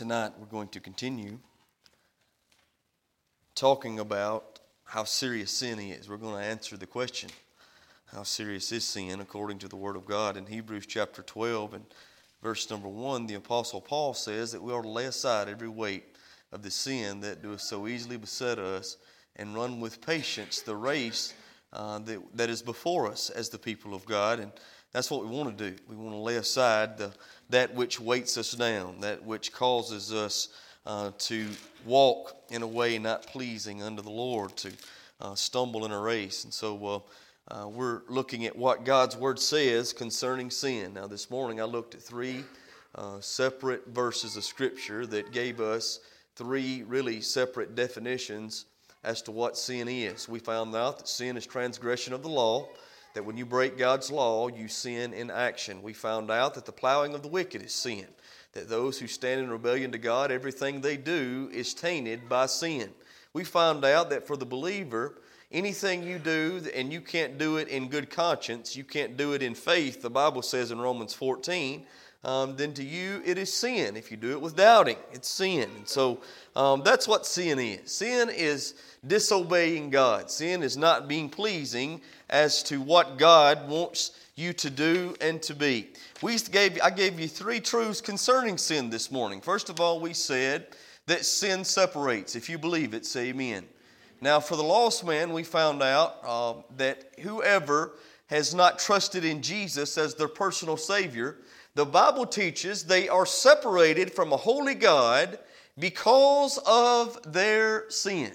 Tonight 0.00 0.32
we're 0.38 0.46
going 0.46 0.68
to 0.68 0.80
continue 0.80 1.38
talking 3.54 3.98
about 3.98 4.58
how 4.84 5.04
serious 5.04 5.50
sin 5.50 5.78
is. 5.78 6.08
We're 6.08 6.16
going 6.16 6.36
to 6.36 6.42
answer 6.42 6.78
the 6.78 6.86
question 6.86 7.28
how 8.10 8.22
serious 8.22 8.72
is 8.72 8.82
sin 8.82 9.20
according 9.20 9.58
to 9.58 9.68
the 9.68 9.76
Word 9.76 9.96
of 9.96 10.06
God. 10.06 10.38
In 10.38 10.46
Hebrews 10.46 10.86
chapter 10.86 11.20
12 11.20 11.74
and 11.74 11.84
verse 12.42 12.70
number 12.70 12.88
1, 12.88 13.26
the 13.26 13.34
Apostle 13.34 13.82
Paul 13.82 14.14
says 14.14 14.52
that 14.52 14.62
we 14.62 14.72
ought 14.72 14.84
to 14.84 14.88
lay 14.88 15.04
aside 15.04 15.50
every 15.50 15.68
weight 15.68 16.16
of 16.50 16.62
the 16.62 16.70
sin 16.70 17.20
that 17.20 17.42
doeth 17.42 17.60
so 17.60 17.86
easily 17.86 18.16
beset 18.16 18.58
us 18.58 18.96
and 19.36 19.54
run 19.54 19.80
with 19.80 20.00
patience 20.00 20.62
the 20.62 20.76
race 20.76 21.34
uh, 21.74 21.98
that, 21.98 22.20
that 22.32 22.48
is 22.48 22.62
before 22.62 23.06
us 23.06 23.28
as 23.28 23.50
the 23.50 23.58
people 23.58 23.92
of 23.92 24.06
God. 24.06 24.40
And 24.40 24.50
that's 24.92 25.10
what 25.10 25.24
we 25.24 25.30
want 25.30 25.56
to 25.56 25.70
do. 25.70 25.76
We 25.88 25.96
want 25.96 26.14
to 26.14 26.20
lay 26.20 26.36
aside 26.36 26.98
the, 26.98 27.12
that 27.50 27.74
which 27.74 28.00
weights 28.00 28.36
us 28.36 28.52
down, 28.52 29.00
that 29.00 29.24
which 29.24 29.52
causes 29.52 30.12
us 30.12 30.48
uh, 30.84 31.12
to 31.18 31.48
walk 31.84 32.36
in 32.50 32.62
a 32.62 32.66
way 32.66 32.98
not 32.98 33.26
pleasing 33.26 33.82
unto 33.82 34.02
the 34.02 34.10
Lord, 34.10 34.56
to 34.58 34.72
uh, 35.20 35.34
stumble 35.34 35.84
in 35.84 35.92
a 35.92 36.00
race. 36.00 36.44
And 36.44 36.52
so 36.52 37.04
uh, 37.48 37.54
uh, 37.54 37.68
we're 37.68 38.02
looking 38.08 38.46
at 38.46 38.56
what 38.56 38.84
God's 38.84 39.16
Word 39.16 39.38
says 39.38 39.92
concerning 39.92 40.50
sin. 40.50 40.94
Now, 40.94 41.06
this 41.06 41.30
morning 41.30 41.60
I 41.60 41.64
looked 41.64 41.94
at 41.94 42.02
three 42.02 42.44
uh, 42.94 43.20
separate 43.20 43.86
verses 43.88 44.36
of 44.36 44.44
Scripture 44.44 45.06
that 45.06 45.30
gave 45.30 45.60
us 45.60 46.00
three 46.34 46.82
really 46.82 47.20
separate 47.20 47.74
definitions 47.74 48.64
as 49.04 49.22
to 49.22 49.30
what 49.30 49.56
sin 49.56 49.88
is. 49.88 50.28
We 50.28 50.40
found 50.40 50.74
out 50.74 50.98
that 50.98 51.08
sin 51.08 51.36
is 51.36 51.46
transgression 51.46 52.12
of 52.12 52.22
the 52.22 52.28
law 52.28 52.68
that 53.14 53.24
when 53.24 53.36
you 53.36 53.46
break 53.46 53.76
God's 53.76 54.10
law, 54.10 54.48
you 54.48 54.68
sin 54.68 55.12
in 55.12 55.30
action. 55.30 55.82
We 55.82 55.92
found 55.92 56.30
out 56.30 56.54
that 56.54 56.66
the 56.66 56.72
plowing 56.72 57.14
of 57.14 57.22
the 57.22 57.28
wicked 57.28 57.62
is 57.62 57.74
sin, 57.74 58.06
that 58.52 58.68
those 58.68 58.98
who 58.98 59.06
stand 59.06 59.40
in 59.40 59.50
rebellion 59.50 59.92
to 59.92 59.98
God, 59.98 60.30
everything 60.30 60.80
they 60.80 60.96
do 60.96 61.48
is 61.52 61.74
tainted 61.74 62.28
by 62.28 62.46
sin. 62.46 62.90
We 63.32 63.44
found 63.44 63.84
out 63.84 64.10
that 64.10 64.26
for 64.26 64.36
the 64.36 64.46
believer, 64.46 65.18
anything 65.52 66.02
you 66.02 66.18
do 66.18 66.62
and 66.74 66.92
you 66.92 67.00
can't 67.00 67.38
do 67.38 67.56
it 67.56 67.68
in 67.68 67.88
good 67.88 68.10
conscience, 68.10 68.76
you 68.76 68.84
can't 68.84 69.16
do 69.16 69.32
it 69.32 69.42
in 69.42 69.54
faith, 69.54 70.02
the 70.02 70.10
Bible 70.10 70.42
says 70.42 70.70
in 70.70 70.80
Romans 70.80 71.14
14, 71.14 71.86
um, 72.22 72.56
then 72.56 72.74
to 72.74 72.84
you 72.84 73.22
it 73.24 73.38
is 73.38 73.52
sin. 73.52 73.96
If 73.96 74.10
you 74.10 74.16
do 74.16 74.32
it 74.32 74.40
with 74.40 74.56
doubting, 74.56 74.96
it's 75.12 75.28
sin. 75.28 75.68
And 75.76 75.88
so 75.88 76.20
um, 76.54 76.82
that's 76.84 77.08
what 77.08 77.26
sin 77.26 77.58
is. 77.58 77.90
Sin 77.90 78.28
is 78.28 78.74
disobeying 79.06 79.90
God. 79.90 80.30
Sin 80.30 80.62
is 80.62 80.76
not 80.76 81.08
being 81.08 81.28
pleasing 81.28 82.00
as 82.28 82.62
to 82.64 82.80
what 82.80 83.16
God 83.18 83.68
wants 83.68 84.12
you 84.36 84.52
to 84.54 84.70
do 84.70 85.14
and 85.20 85.42
to 85.42 85.54
be. 85.54 85.88
We 86.22 86.36
gave, 86.38 86.78
I 86.82 86.90
gave 86.90 87.18
you 87.18 87.28
three 87.28 87.60
truths 87.60 88.00
concerning 88.00 88.58
sin 88.58 88.90
this 88.90 89.10
morning. 89.10 89.40
First 89.40 89.70
of 89.70 89.80
all, 89.80 90.00
we 90.00 90.12
said 90.12 90.66
that 91.06 91.24
sin 91.24 91.64
separates. 91.64 92.36
If 92.36 92.48
you 92.48 92.58
believe 92.58 92.94
it, 92.94 93.06
say 93.06 93.28
amen. 93.28 93.64
Now, 94.20 94.38
for 94.38 94.56
the 94.56 94.62
lost 94.62 95.04
man, 95.04 95.32
we 95.32 95.42
found 95.42 95.82
out 95.82 96.18
uh, 96.22 96.54
that 96.76 97.14
whoever 97.20 97.92
has 98.26 98.54
not 98.54 98.78
trusted 98.78 99.24
in 99.24 99.42
Jesus 99.42 99.96
as 99.96 100.14
their 100.14 100.28
personal 100.28 100.76
Savior, 100.76 101.38
the 101.74 101.86
Bible 101.86 102.26
teaches 102.26 102.84
they 102.84 103.08
are 103.08 103.26
separated 103.26 104.12
from 104.12 104.32
a 104.32 104.36
holy 104.36 104.74
God 104.74 105.38
because 105.78 106.58
of 106.66 107.32
their 107.32 107.88
sin. 107.90 108.32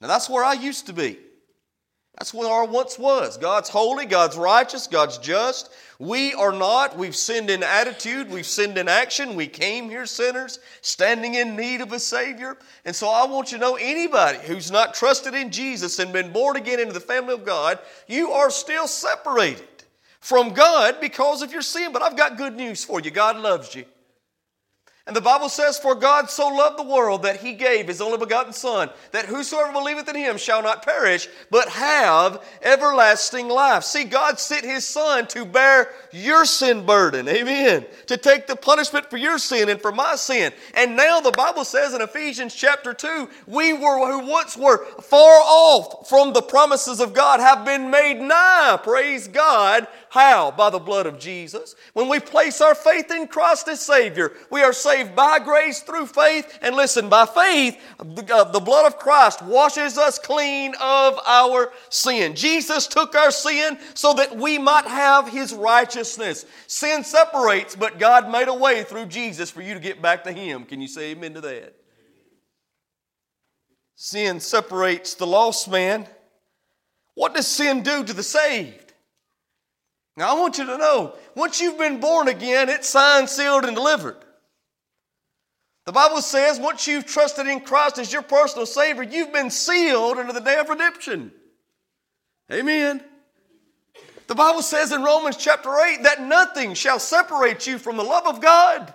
Now, 0.00 0.08
that's 0.08 0.30
where 0.30 0.44
I 0.44 0.52
used 0.52 0.86
to 0.86 0.92
be. 0.92 1.18
That's 2.18 2.32
where 2.32 2.48
our 2.48 2.64
once 2.64 2.98
was. 2.98 3.36
God's 3.36 3.68
holy, 3.68 4.06
God's 4.06 4.36
righteous, 4.36 4.86
God's 4.86 5.18
just. 5.18 5.70
We 5.98 6.32
are 6.34 6.52
not. 6.52 6.96
We've 6.96 7.16
sinned 7.16 7.50
in 7.50 7.62
attitude, 7.62 8.30
we've 8.30 8.46
sinned 8.46 8.78
in 8.78 8.88
action. 8.88 9.34
We 9.34 9.46
came 9.46 9.90
here 9.90 10.06
sinners, 10.06 10.58
standing 10.80 11.34
in 11.34 11.56
need 11.56 11.82
of 11.82 11.92
a 11.92 11.98
Savior. 11.98 12.56
And 12.86 12.96
so 12.96 13.08
I 13.08 13.26
want 13.26 13.52
you 13.52 13.58
to 13.58 13.64
know 13.64 13.76
anybody 13.76 14.38
who's 14.46 14.70
not 14.70 14.94
trusted 14.94 15.34
in 15.34 15.50
Jesus 15.50 15.98
and 15.98 16.12
been 16.12 16.32
born 16.32 16.56
again 16.56 16.80
into 16.80 16.94
the 16.94 17.00
family 17.00 17.34
of 17.34 17.44
God, 17.44 17.78
you 18.06 18.30
are 18.30 18.50
still 18.50 18.86
separated 18.86 19.75
from 20.20 20.54
God 20.54 21.00
because 21.00 21.42
of 21.42 21.52
your 21.52 21.62
sin. 21.62 21.92
But 21.92 22.02
I've 22.02 22.16
got 22.16 22.36
good 22.36 22.54
news 22.54 22.84
for 22.84 23.00
you 23.00 23.10
God 23.10 23.36
loves 23.36 23.74
you. 23.74 23.84
And 25.06 25.14
the 25.14 25.20
Bible 25.20 25.48
says, 25.48 25.78
For 25.78 25.94
God 25.94 26.30
so 26.30 26.48
loved 26.48 26.80
the 26.80 26.82
world 26.82 27.22
that 27.22 27.40
he 27.40 27.52
gave 27.52 27.86
his 27.86 28.00
only 28.00 28.18
begotten 28.18 28.52
Son, 28.52 28.90
that 29.12 29.26
whosoever 29.26 29.72
believeth 29.72 30.08
in 30.08 30.16
him 30.16 30.36
shall 30.36 30.64
not 30.64 30.84
perish, 30.84 31.28
but 31.48 31.68
have 31.68 32.44
everlasting 32.60 33.46
life. 33.48 33.84
See, 33.84 34.02
God 34.02 34.40
sent 34.40 34.64
his 34.64 34.84
Son 34.84 35.28
to 35.28 35.44
bear 35.44 35.90
your 36.10 36.44
sin 36.44 36.84
burden. 36.84 37.28
Amen. 37.28 37.86
To 38.06 38.16
take 38.16 38.48
the 38.48 38.56
punishment 38.56 39.08
for 39.08 39.16
your 39.16 39.38
sin 39.38 39.68
and 39.68 39.80
for 39.80 39.92
my 39.92 40.16
sin. 40.16 40.52
And 40.74 40.96
now 40.96 41.20
the 41.20 41.30
Bible 41.30 41.64
says 41.64 41.94
in 41.94 42.00
Ephesians 42.02 42.52
chapter 42.52 42.92
2, 42.92 43.28
we 43.46 43.74
were 43.74 44.10
who 44.10 44.26
once 44.26 44.56
were 44.56 44.84
far 45.02 45.40
off 45.40 46.08
from 46.08 46.32
the 46.32 46.42
promises 46.42 46.98
of 46.98 47.14
God 47.14 47.38
have 47.38 47.64
been 47.64 47.92
made 47.92 48.20
nigh. 48.20 48.76
Praise 48.82 49.28
God 49.28 49.86
how? 50.16 50.50
By 50.50 50.70
the 50.70 50.78
blood 50.78 51.06
of 51.06 51.18
Jesus. 51.18 51.74
When 51.92 52.08
we 52.08 52.20
place 52.20 52.62
our 52.62 52.74
faith 52.74 53.10
in 53.10 53.28
Christ 53.28 53.68
as 53.68 53.80
Savior, 53.80 54.32
we 54.50 54.62
are 54.62 54.72
saved 54.72 55.14
by 55.14 55.38
grace 55.38 55.80
through 55.80 56.06
faith. 56.06 56.58
And 56.62 56.74
listen, 56.74 57.10
by 57.10 57.26
faith, 57.26 57.78
uh, 58.00 58.44
the 58.44 58.60
blood 58.60 58.86
of 58.86 58.98
Christ 58.98 59.42
washes 59.42 59.98
us 59.98 60.18
clean 60.18 60.74
of 60.80 61.20
our 61.26 61.70
sin. 61.90 62.34
Jesus 62.34 62.86
took 62.86 63.14
our 63.14 63.30
sin 63.30 63.78
so 63.92 64.14
that 64.14 64.34
we 64.34 64.56
might 64.56 64.86
have 64.86 65.28
His 65.28 65.52
righteousness. 65.52 66.46
Sin 66.66 67.04
separates, 67.04 67.76
but 67.76 67.98
God 67.98 68.30
made 68.30 68.48
a 68.48 68.54
way 68.54 68.84
through 68.84 69.06
Jesus 69.06 69.50
for 69.50 69.60
you 69.60 69.74
to 69.74 69.80
get 69.80 70.00
back 70.00 70.24
to 70.24 70.32
Him. 70.32 70.64
Can 70.64 70.80
you 70.80 70.88
say 70.88 71.10
amen 71.10 71.34
to 71.34 71.42
that? 71.42 71.74
Sin 73.94 74.40
separates 74.40 75.14
the 75.14 75.26
lost 75.26 75.70
man. 75.70 76.06
What 77.14 77.34
does 77.34 77.46
sin 77.46 77.82
do 77.82 78.02
to 78.02 78.12
the 78.14 78.22
saved? 78.22 78.85
Now, 80.16 80.34
I 80.34 80.40
want 80.40 80.56
you 80.58 80.64
to 80.66 80.78
know 80.78 81.14
once 81.34 81.60
you've 81.60 81.78
been 81.78 82.00
born 82.00 82.28
again, 82.28 82.68
it's 82.68 82.88
signed, 82.88 83.28
sealed, 83.28 83.64
and 83.64 83.76
delivered. 83.76 84.16
The 85.84 85.92
Bible 85.92 86.20
says 86.20 86.58
once 86.58 86.86
you've 86.86 87.06
trusted 87.06 87.46
in 87.46 87.60
Christ 87.60 87.98
as 87.98 88.12
your 88.12 88.22
personal 88.22 88.66
Savior, 88.66 89.04
you've 89.04 89.32
been 89.32 89.50
sealed 89.50 90.18
unto 90.18 90.32
the 90.32 90.40
day 90.40 90.58
of 90.58 90.68
redemption. 90.68 91.32
Amen. 92.50 93.02
The 94.26 94.34
Bible 94.34 94.62
says 94.62 94.90
in 94.90 95.04
Romans 95.04 95.36
chapter 95.36 95.70
8 95.78 96.02
that 96.02 96.22
nothing 96.22 96.74
shall 96.74 96.98
separate 96.98 97.66
you 97.66 97.78
from 97.78 97.96
the 97.96 98.02
love 98.02 98.26
of 98.26 98.40
God. 98.40 98.92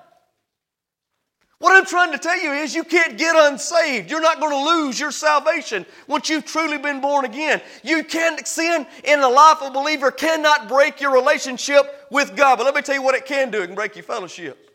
What 1.61 1.75
I'm 1.75 1.85
trying 1.85 2.11
to 2.11 2.17
tell 2.17 2.39
you 2.39 2.53
is 2.53 2.73
you 2.73 2.83
can't 2.83 3.19
get 3.19 3.35
unsaved. 3.35 4.09
You're 4.09 4.19
not 4.19 4.39
going 4.39 4.51
to 4.51 4.65
lose 4.65 4.99
your 4.99 5.11
salvation 5.11 5.85
once 6.07 6.27
you've 6.27 6.43
truly 6.43 6.79
been 6.79 7.01
born 7.01 7.23
again. 7.23 7.61
You 7.83 8.03
can't 8.03 8.47
sin 8.47 8.87
in 9.03 9.21
the 9.21 9.29
life 9.29 9.61
of 9.61 9.67
a 9.67 9.71
believer 9.71 10.09
cannot 10.09 10.67
break 10.67 10.99
your 10.99 11.13
relationship 11.13 12.07
with 12.09 12.35
God. 12.35 12.55
But 12.55 12.63
let 12.63 12.73
me 12.73 12.81
tell 12.81 12.95
you 12.95 13.03
what 13.03 13.13
it 13.13 13.27
can 13.27 13.51
do. 13.51 13.61
It 13.61 13.67
can 13.67 13.75
break 13.75 13.95
your 13.95 14.01
fellowship. 14.01 14.71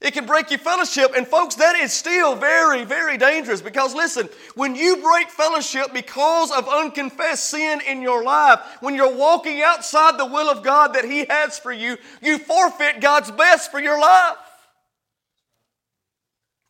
It 0.00 0.12
can 0.12 0.26
break 0.26 0.48
your 0.50 0.60
fellowship. 0.60 1.12
And 1.16 1.26
folks, 1.26 1.56
that 1.56 1.74
is 1.74 1.92
still 1.92 2.36
very, 2.36 2.84
very 2.84 3.18
dangerous 3.18 3.60
because 3.60 3.96
listen, 3.96 4.28
when 4.54 4.76
you 4.76 4.98
break 4.98 5.28
fellowship 5.28 5.92
because 5.92 6.52
of 6.52 6.68
unconfessed 6.68 7.46
sin 7.46 7.80
in 7.80 8.00
your 8.00 8.22
life, 8.22 8.60
when 8.78 8.94
you're 8.94 9.12
walking 9.12 9.60
outside 9.60 10.18
the 10.18 10.26
will 10.26 10.48
of 10.48 10.62
God 10.62 10.94
that 10.94 11.04
He 11.04 11.24
has 11.28 11.58
for 11.58 11.72
you, 11.72 11.96
you 12.20 12.38
forfeit 12.38 13.00
God's 13.00 13.32
best 13.32 13.72
for 13.72 13.80
your 13.80 14.00
life. 14.00 14.36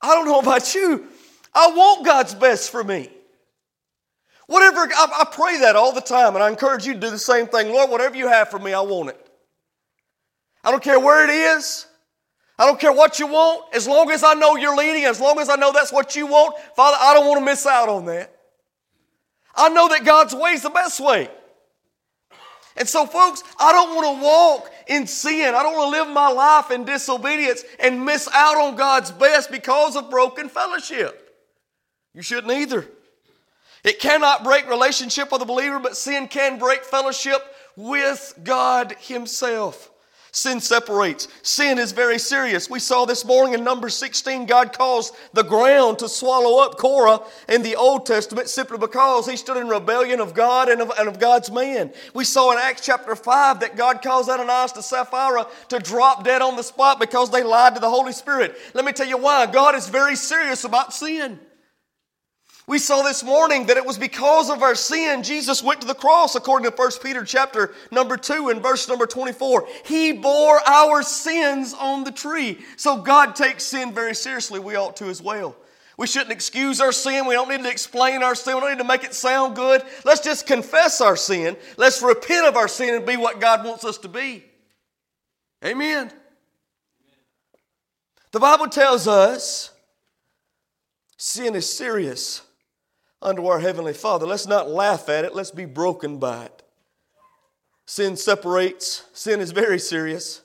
I 0.02 0.14
don't 0.14 0.26
know 0.26 0.40
about 0.40 0.74
you. 0.74 1.06
I 1.54 1.68
want 1.68 2.04
God's 2.04 2.34
best 2.34 2.70
for 2.70 2.82
me. 2.82 3.08
Whatever, 4.46 4.80
I, 4.80 5.20
I, 5.20 5.24
pray 5.30 5.60
that 5.60 5.76
all 5.76 5.92
the 5.92 6.00
time, 6.00 6.34
and 6.34 6.42
I 6.42 6.50
encourage 6.50 6.84
you 6.84 6.94
to 6.94 6.98
do 6.98 7.10
the 7.10 7.18
same 7.18 7.46
thing. 7.46 7.68
Lord, 7.68 7.90
whatever 7.90 8.16
you 8.16 8.28
have 8.28 8.48
for 8.48 8.58
me, 8.58 8.74
I 8.74 8.80
want 8.80 9.10
it. 9.10 9.26
I 10.64 10.70
don't 10.70 10.82
care 10.82 10.98
where 10.98 11.24
it 11.24 11.30
is. 11.30 11.86
I 12.58 12.66
don't 12.66 12.78
care 12.78 12.92
what 12.92 13.18
you 13.18 13.28
want. 13.28 13.74
As 13.74 13.86
long 13.88 14.10
as 14.10 14.22
I 14.22 14.34
know 14.34 14.56
you're 14.56 14.76
leading, 14.76 15.04
as 15.04 15.20
long 15.20 15.38
as 15.38 15.48
I 15.48 15.56
know 15.56 15.72
that's 15.72 15.92
what 15.92 16.16
you 16.16 16.26
want, 16.26 16.56
Father, 16.76 16.96
I 17.00 17.14
don't 17.14 17.26
want 17.26 17.38
to 17.40 17.44
miss 17.44 17.66
out 17.66 17.88
on 17.88 18.04
that. 18.06 18.34
I 19.54 19.68
know 19.68 19.88
that 19.88 20.04
God's 20.04 20.34
way 20.34 20.52
is 20.52 20.62
the 20.62 20.70
best 20.70 21.00
way. 21.00 21.30
And 22.76 22.88
so, 22.88 23.06
folks, 23.06 23.42
I 23.58 23.72
don't 23.72 23.94
want 23.94 24.18
to 24.18 24.24
walk 24.24 24.72
in 24.88 25.06
sin. 25.06 25.54
I 25.54 25.62
don't 25.62 25.76
want 25.76 25.94
to 25.94 26.00
live 26.00 26.12
my 26.12 26.28
life 26.28 26.70
in 26.70 26.84
disobedience 26.84 27.64
and 27.78 28.04
miss 28.04 28.28
out 28.32 28.56
on 28.56 28.76
God's 28.76 29.10
best 29.10 29.50
because 29.50 29.94
of 29.94 30.10
broken 30.10 30.48
fellowship. 30.48 31.18
You 32.14 32.22
shouldn't 32.22 32.52
either. 32.52 32.86
It 33.84 33.98
cannot 33.98 34.44
break 34.44 34.68
relationship 34.68 35.30
with 35.32 35.42
a 35.42 35.46
believer, 35.46 35.78
but 35.78 35.96
sin 35.96 36.28
can 36.28 36.58
break 36.58 36.84
fellowship 36.84 37.42
with 37.76 38.34
God 38.42 38.96
Himself. 39.00 39.91
Sin 40.34 40.60
separates. 40.60 41.28
Sin 41.42 41.78
is 41.78 41.92
very 41.92 42.18
serious. 42.18 42.70
We 42.70 42.78
saw 42.78 43.04
this 43.04 43.22
morning 43.22 43.52
in 43.52 43.64
Numbers 43.64 43.94
16, 43.96 44.46
God 44.46 44.72
caused 44.72 45.14
the 45.34 45.42
ground 45.42 45.98
to 45.98 46.08
swallow 46.08 46.64
up 46.64 46.78
Korah 46.78 47.20
in 47.50 47.60
the 47.60 47.76
Old 47.76 48.06
Testament 48.06 48.48
simply 48.48 48.78
because 48.78 49.28
he 49.28 49.36
stood 49.36 49.58
in 49.58 49.68
rebellion 49.68 50.20
of 50.20 50.32
God 50.32 50.70
and 50.70 50.80
of, 50.80 50.90
and 50.98 51.06
of 51.06 51.18
God's 51.18 51.50
man. 51.50 51.92
We 52.14 52.24
saw 52.24 52.50
in 52.52 52.58
Acts 52.58 52.82
chapter 52.82 53.14
5 53.14 53.60
that 53.60 53.76
God 53.76 54.00
caused 54.00 54.30
Ananias 54.30 54.72
to 54.72 54.82
Sapphira 54.82 55.46
to 55.68 55.78
drop 55.78 56.24
dead 56.24 56.40
on 56.40 56.56
the 56.56 56.62
spot 56.62 56.98
because 56.98 57.30
they 57.30 57.42
lied 57.42 57.74
to 57.74 57.80
the 57.82 57.90
Holy 57.90 58.12
Spirit. 58.12 58.56
Let 58.72 58.86
me 58.86 58.92
tell 58.92 59.06
you 59.06 59.18
why. 59.18 59.44
God 59.44 59.74
is 59.74 59.86
very 59.86 60.16
serious 60.16 60.64
about 60.64 60.94
sin. 60.94 61.40
We 62.66 62.78
saw 62.78 63.02
this 63.02 63.24
morning 63.24 63.66
that 63.66 63.76
it 63.76 63.84
was 63.84 63.98
because 63.98 64.48
of 64.48 64.62
our 64.62 64.76
sin 64.76 65.24
Jesus 65.24 65.62
went 65.62 65.80
to 65.80 65.86
the 65.86 65.94
cross 65.94 66.36
according 66.36 66.70
to 66.70 66.76
1 66.76 66.90
Peter 67.02 67.24
chapter 67.24 67.74
number 67.90 68.16
2 68.16 68.50
and 68.50 68.62
verse 68.62 68.88
number 68.88 69.06
24. 69.06 69.66
He 69.84 70.12
bore 70.12 70.60
our 70.66 71.02
sins 71.02 71.74
on 71.74 72.04
the 72.04 72.12
tree. 72.12 72.60
So 72.76 73.02
God 73.02 73.34
takes 73.34 73.64
sin 73.64 73.92
very 73.92 74.14
seriously. 74.14 74.60
We 74.60 74.76
ought 74.76 74.96
to 74.96 75.06
as 75.06 75.20
well. 75.20 75.56
We 75.98 76.06
shouldn't 76.06 76.30
excuse 76.30 76.80
our 76.80 76.92
sin. 76.92 77.26
We 77.26 77.34
don't 77.34 77.48
need 77.48 77.64
to 77.64 77.70
explain 77.70 78.22
our 78.22 78.36
sin. 78.36 78.54
We 78.54 78.60
don't 78.60 78.70
need 78.70 78.78
to 78.78 78.88
make 78.88 79.04
it 79.04 79.14
sound 79.14 79.56
good. 79.56 79.82
Let's 80.04 80.20
just 80.20 80.46
confess 80.46 81.00
our 81.00 81.16
sin. 81.16 81.56
Let's 81.76 82.00
repent 82.00 82.46
of 82.46 82.56
our 82.56 82.68
sin 82.68 82.94
and 82.94 83.04
be 83.04 83.16
what 83.16 83.40
God 83.40 83.64
wants 83.64 83.84
us 83.84 83.98
to 83.98 84.08
be. 84.08 84.44
Amen. 85.64 86.12
The 88.30 88.40
Bible 88.40 88.68
tells 88.68 89.06
us 89.06 89.70
sin 91.18 91.54
is 91.54 91.70
serious 91.70 92.42
unto 93.22 93.46
our 93.46 93.60
Heavenly 93.60 93.92
Father. 93.94 94.26
Let's 94.26 94.46
not 94.46 94.68
laugh 94.68 95.08
at 95.08 95.24
it, 95.24 95.34
let's 95.34 95.50
be 95.50 95.64
broken 95.64 96.18
by 96.18 96.44
it. 96.44 96.62
Sin 97.86 98.16
separates, 98.16 99.04
sin 99.12 99.40
is 99.40 99.50
very 99.50 99.78
serious. 99.78 100.42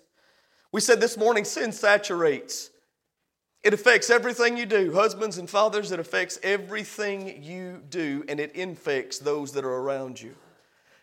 We 0.71 0.81
said 0.81 0.99
this 0.99 1.17
morning 1.17 1.45
sin 1.45 1.71
saturates. 1.71 2.69
It 3.63 3.73
affects 3.73 4.09
everything 4.09 4.57
you 4.57 4.65
do. 4.65 4.93
Husbands 4.93 5.37
and 5.37 5.49
fathers, 5.49 5.91
it 5.91 5.99
affects 5.99 6.39
everything 6.43 7.43
you 7.43 7.81
do, 7.89 8.23
and 8.27 8.39
it 8.39 8.53
infects 8.55 9.19
those 9.19 9.51
that 9.53 9.65
are 9.65 9.77
around 9.77 10.21
you. 10.21 10.35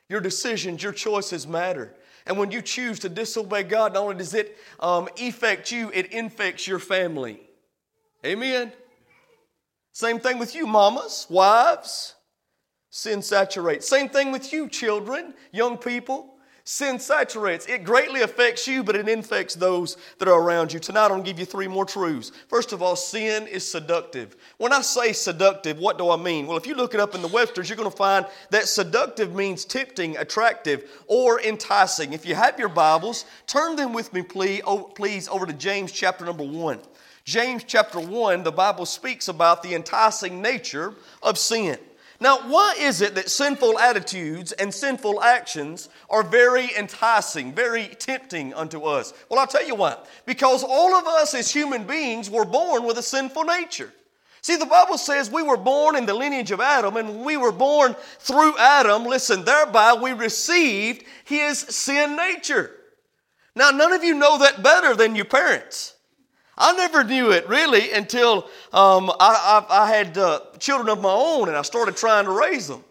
Your 0.08 0.20
decisions, 0.20 0.82
your 0.82 0.92
choices 0.92 1.46
matter. 1.46 1.94
And 2.26 2.38
when 2.38 2.50
you 2.50 2.62
choose 2.62 2.98
to 3.00 3.08
disobey 3.08 3.64
God, 3.64 3.94
not 3.94 4.02
only 4.02 4.16
does 4.16 4.34
it 4.34 4.56
um, 4.80 5.08
affect 5.20 5.72
you, 5.72 5.90
it 5.92 6.12
infects 6.12 6.66
your 6.66 6.78
family. 6.78 7.40
Amen. 8.24 8.72
Same 9.94 10.18
thing 10.18 10.38
with 10.38 10.56
you, 10.56 10.66
mamas, 10.66 11.24
wives. 11.30 12.16
Sin 12.90 13.22
saturates. 13.22 13.88
Same 13.88 14.08
thing 14.08 14.32
with 14.32 14.52
you, 14.52 14.68
children, 14.68 15.34
young 15.52 15.78
people. 15.78 16.34
Sin 16.64 16.98
saturates. 16.98 17.66
It 17.66 17.84
greatly 17.84 18.22
affects 18.22 18.66
you, 18.66 18.82
but 18.82 18.96
it 18.96 19.08
infects 19.08 19.54
those 19.54 19.96
that 20.18 20.26
are 20.26 20.40
around 20.40 20.72
you. 20.72 20.80
Tonight, 20.80 21.04
I'm 21.04 21.10
going 21.10 21.22
to 21.22 21.30
give 21.30 21.38
you 21.38 21.44
three 21.44 21.68
more 21.68 21.84
truths. 21.84 22.32
First 22.48 22.72
of 22.72 22.82
all, 22.82 22.96
sin 22.96 23.46
is 23.46 23.70
seductive. 23.70 24.34
When 24.56 24.72
I 24.72 24.80
say 24.80 25.12
seductive, 25.12 25.78
what 25.78 25.96
do 25.96 26.10
I 26.10 26.16
mean? 26.16 26.48
Well, 26.48 26.56
if 26.56 26.66
you 26.66 26.74
look 26.74 26.94
it 26.94 27.00
up 27.00 27.14
in 27.14 27.22
the 27.22 27.28
Webster's, 27.28 27.68
you're 27.68 27.76
going 27.76 27.90
to 27.90 27.96
find 27.96 28.26
that 28.50 28.66
seductive 28.66 29.32
means 29.32 29.64
tempting, 29.64 30.16
attractive, 30.16 30.90
or 31.06 31.40
enticing. 31.40 32.14
If 32.14 32.26
you 32.26 32.34
have 32.34 32.58
your 32.58 32.70
Bibles, 32.70 33.26
turn 33.46 33.76
them 33.76 33.92
with 33.92 34.12
me, 34.12 34.22
please, 34.22 35.28
over 35.28 35.46
to 35.46 35.52
James 35.52 35.92
chapter 35.92 36.24
number 36.24 36.44
one. 36.44 36.80
James 37.24 37.64
chapter 37.64 37.98
1, 37.98 38.42
the 38.42 38.52
Bible 38.52 38.84
speaks 38.84 39.28
about 39.28 39.62
the 39.62 39.74
enticing 39.74 40.42
nature 40.42 40.94
of 41.22 41.38
sin. 41.38 41.78
Now, 42.20 42.38
why 42.48 42.76
is 42.78 43.00
it 43.00 43.14
that 43.14 43.30
sinful 43.30 43.78
attitudes 43.78 44.52
and 44.52 44.72
sinful 44.72 45.22
actions 45.22 45.88
are 46.10 46.22
very 46.22 46.70
enticing, 46.76 47.52
very 47.52 47.88
tempting 47.88 48.52
unto 48.54 48.82
us? 48.82 49.14
Well, 49.28 49.40
I'll 49.40 49.46
tell 49.46 49.66
you 49.66 49.74
why. 49.74 49.96
Because 50.26 50.62
all 50.62 50.94
of 50.94 51.06
us 51.06 51.34
as 51.34 51.50
human 51.50 51.84
beings 51.84 52.30
were 52.30 52.44
born 52.44 52.84
with 52.84 52.98
a 52.98 53.02
sinful 53.02 53.44
nature. 53.44 53.92
See, 54.42 54.56
the 54.56 54.66
Bible 54.66 54.98
says 54.98 55.30
we 55.30 55.42
were 55.42 55.56
born 55.56 55.96
in 55.96 56.04
the 56.04 56.12
lineage 56.12 56.50
of 56.50 56.60
Adam, 56.60 56.98
and 56.98 57.24
we 57.24 57.38
were 57.38 57.52
born 57.52 57.96
through 58.18 58.56
Adam. 58.58 59.06
Listen, 59.06 59.44
thereby 59.44 59.94
we 59.94 60.12
received 60.12 61.04
his 61.24 61.58
sin 61.58 62.16
nature. 62.16 62.70
Now, 63.56 63.70
none 63.70 63.92
of 63.92 64.04
you 64.04 64.14
know 64.14 64.38
that 64.38 64.62
better 64.62 64.94
than 64.94 65.16
your 65.16 65.24
parents. 65.24 65.94
I 66.56 66.72
never 66.74 67.02
knew 67.02 67.32
it 67.32 67.48
really 67.48 67.92
until 67.92 68.44
um, 68.72 69.10
I, 69.20 69.66
I, 69.68 69.82
I, 69.82 69.88
had 69.88 70.16
uh, 70.16 70.40
children 70.58 70.88
of 70.88 71.00
my 71.02 71.12
own 71.12 71.48
and 71.48 71.56
I 71.56 71.62
started 71.62 71.96
trying 71.96 72.26
to 72.26 72.30
raise 72.30 72.68
them. 72.68 72.84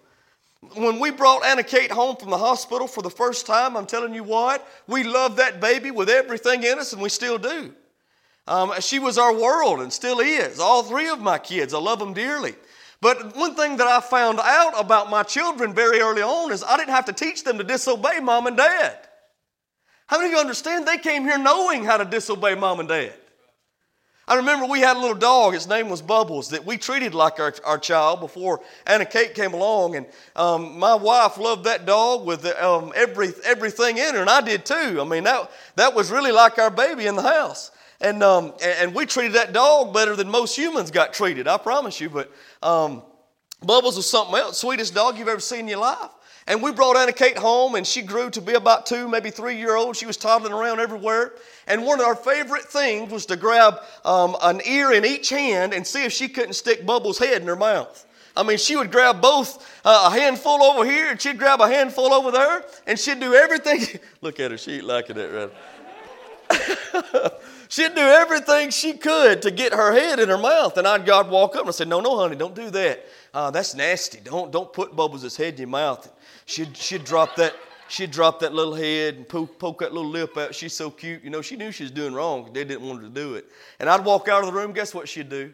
When 0.76 1.00
we 1.00 1.12
brought 1.12 1.46
Anna 1.46 1.64
Kate 1.64 1.92
home 1.92 2.16
from 2.16 2.30
the 2.30 2.38
hospital 2.38 2.88
for 2.88 3.02
the 3.02 3.10
first 3.10 3.46
time, 3.46 3.78
I'm 3.78 3.86
telling 3.86 4.14
you 4.14 4.24
what, 4.24 4.68
we 4.88 5.04
loved 5.04 5.38
that 5.38 5.62
baby 5.62 5.92
with 5.92 6.10
everything 6.10 6.64
in 6.64 6.80
us 6.80 6.94
and 6.94 7.02
we 7.02 7.10
still 7.10 7.38
do. 7.38 7.74
Um, 8.48 8.74
she 8.82 9.00
was 9.00 9.18
our 9.18 9.34
world 9.34 9.80
and 9.80 9.92
still 9.92 10.20
is. 10.20 10.60
All 10.60 10.84
three 10.84 11.10
of 11.10 11.22
my 11.22 11.38
kids, 11.38 11.74
I 11.74 11.80
love 11.80 12.00
them 12.00 12.14
dearly. 12.14 12.56
But 13.00 13.36
one 13.36 13.56
thing 13.56 13.78
that 13.78 13.88
I 13.88 14.00
found 14.02 14.40
out 14.42 14.80
about 14.80 15.10
my 15.10 15.24
children 15.24 15.74
very 15.74 16.00
early 16.00 16.22
on 16.22 16.52
is 16.52 16.64
I 16.64 16.78
didn't 16.78 16.94
have 16.94 17.06
to 17.06 17.14
teach 17.14 17.44
them 17.44 17.58
to 17.58 17.64
disobey 17.64 18.20
mom 18.22 18.48
and 18.48 18.58
dad. 18.58 18.98
How 20.08 20.18
many 20.18 20.30
of 20.30 20.34
you 20.34 20.40
understand 20.40 20.88
they 20.88 20.98
came 20.98 21.24
here 21.24 21.38
knowing 21.38 21.84
how 21.84 21.98
to 21.98 22.06
disobey 22.06 22.56
mom 22.56 22.80
and 22.80 22.90
dad? 22.90 23.14
I 24.26 24.36
remember 24.36 24.66
we 24.66 24.80
had 24.80 24.96
a 24.96 25.00
little 25.00 25.18
dog, 25.18 25.54
his 25.54 25.68
name 25.68 25.90
was 25.90 26.02
Bubbles, 26.02 26.50
that 26.50 26.66
we 26.66 26.78
treated 26.78 27.14
like 27.14 27.42
our, 27.42 27.54
our 27.66 27.78
child 27.78 28.22
before 28.22 28.62
Anna 28.88 29.06
Kate 29.06 29.36
came 29.36 29.54
along. 29.54 29.98
And 29.98 30.06
um, 30.38 30.80
my 30.80 30.96
wife 30.96 31.38
loved 31.38 31.66
that 31.66 31.86
dog 31.86 32.26
with 32.26 32.46
um, 32.46 32.94
every, 32.96 33.34
everything 33.44 33.98
in 33.98 34.16
her, 34.16 34.22
and 34.22 34.30
I 34.30 34.40
did 34.40 34.66
too. 34.66 35.02
I 35.02 35.04
mean, 35.04 35.26
that, 35.26 35.52
that 35.76 35.94
was 35.94 36.10
really 36.10 36.32
like 36.32 36.58
our 36.58 36.72
baby 36.72 37.06
in 37.06 37.18
the 37.18 37.22
house. 37.22 37.72
And, 38.00 38.24
um, 38.24 38.54
and 38.62 38.96
we 38.96 39.06
treated 39.06 39.34
that 39.34 39.52
dog 39.52 39.94
better 39.94 40.16
than 40.16 40.30
most 40.30 40.58
humans 40.58 40.90
got 40.90 41.14
treated, 41.14 41.48
I 41.48 41.58
promise 41.58 42.00
you. 42.00 42.10
But 42.10 42.32
um, 42.62 43.02
Bubbles 43.62 43.98
was 43.98 44.10
something 44.10 44.36
else, 44.36 44.58
sweetest 44.60 44.94
dog 44.94 45.18
you've 45.18 45.28
ever 45.28 45.40
seen 45.42 45.62
in 45.62 45.68
your 45.68 45.80
life. 45.80 46.12
And 46.48 46.62
we 46.62 46.72
brought 46.72 46.98
Anna 46.98 47.14
Kate 47.14 47.38
home, 47.38 47.76
and 47.76 47.88
she 47.88 48.02
grew 48.02 48.30
to 48.32 48.42
be 48.42 48.54
about 48.54 48.86
two, 48.86 49.08
maybe 49.08 49.30
three 49.30 49.58
year 49.58 49.76
old. 49.76 49.96
She 49.96 50.06
was 50.06 50.18
toddling 50.18 50.52
around 50.52 50.80
everywhere. 50.80 51.34
And 51.68 51.86
one 51.86 52.00
of 52.00 52.06
our 52.06 52.16
favorite 52.16 52.66
things 52.66 53.12
was 53.12 53.26
to 53.28 53.38
grab 53.38 53.80
um, 54.04 54.36
an 54.42 54.62
ear 54.66 54.92
in 54.92 55.06
each 55.06 55.30
hand 55.30 55.74
and 55.74 55.88
see 55.88 56.04
if 56.04 56.12
she 56.12 56.28
couldn't 56.28 56.54
stick 56.54 56.86
Bubbles' 56.86 57.18
head 57.18 57.42
in 57.42 57.48
her 57.48 57.56
mouth. 57.56 58.06
I 58.36 58.44
mean, 58.44 58.58
she 58.58 58.76
would 58.76 58.92
grab 58.92 59.22
both 59.22 59.64
uh, 59.86 60.10
a 60.12 60.20
handful 60.20 60.64
over 60.64 60.84
here, 60.84 61.12
and 61.12 61.22
she'd 61.22 61.38
grab 61.38 61.62
a 61.62 61.68
handful 61.68 62.12
over 62.12 62.32
there, 62.32 62.66
and 62.88 63.00
she'd 63.00 63.20
do 63.20 63.36
everything. 63.36 64.00
Look 64.22 64.40
at 64.40 64.52
her, 64.52 64.58
she 64.58 64.78
ain't 64.78 64.86
liking 64.86 65.18
it, 65.18 65.28
right? 65.32 65.52
she'd 67.70 67.96
do 67.96 68.02
everything 68.02 68.70
she 68.70 68.94
could 68.94 69.42
to 69.44 69.52
get 69.52 69.74
her 69.74 69.92
head 69.94 70.20
in 70.20 70.30
her 70.30 70.38
mouth. 70.38 70.78
And 70.78 70.88
I'd 70.88 71.06
God 71.06 71.30
walk 71.30 71.56
up 71.56 71.66
and 71.66 71.76
I 71.80 71.84
No, 71.86 72.02
no, 72.02 72.18
honey, 72.18 72.36
don't 72.36 72.56
do 72.56 72.70
that. 72.72 73.06
Uh, 73.34 73.52
that's 73.52 73.76
nasty. 73.76 74.20
Don't, 74.24 74.52
don't 74.52 74.72
put 74.72 74.96
Bubbles' 74.96 75.36
head 75.36 75.54
in 75.54 75.60
your 75.62 75.70
mouth. 75.70 76.12
She'd, 76.46 76.76
she'd 76.76 77.04
drop 77.04 77.36
that 77.38 77.56
she'd 77.88 78.12
drop 78.12 78.40
that 78.40 78.54
little 78.54 78.74
head 78.74 79.16
and 79.16 79.28
poke, 79.28 79.60
poke 79.60 79.80
that 79.80 79.94
little 79.94 80.10
lip 80.10 80.38
out. 80.38 80.56
She's 80.56 80.74
so 80.74 80.90
cute. 80.90 81.24
You 81.24 81.30
know, 81.30 81.42
she 81.42 81.56
knew 81.56 81.72
she 81.72 81.84
was 81.84 81.92
doing 81.92 82.14
wrong. 82.14 82.50
They 82.52 82.64
didn't 82.64 82.88
want 82.88 83.02
her 83.02 83.08
to 83.08 83.14
do 83.14 83.36
it. 83.36 83.46
And 83.80 83.90
I'd 83.90 84.04
walk 84.04 84.28
out 84.28 84.42
of 84.42 84.48
the 84.48 84.54
room. 84.54 84.74
Guess 84.74 84.94
what 84.94 85.08
she'd 85.08 85.30
do? 85.30 85.54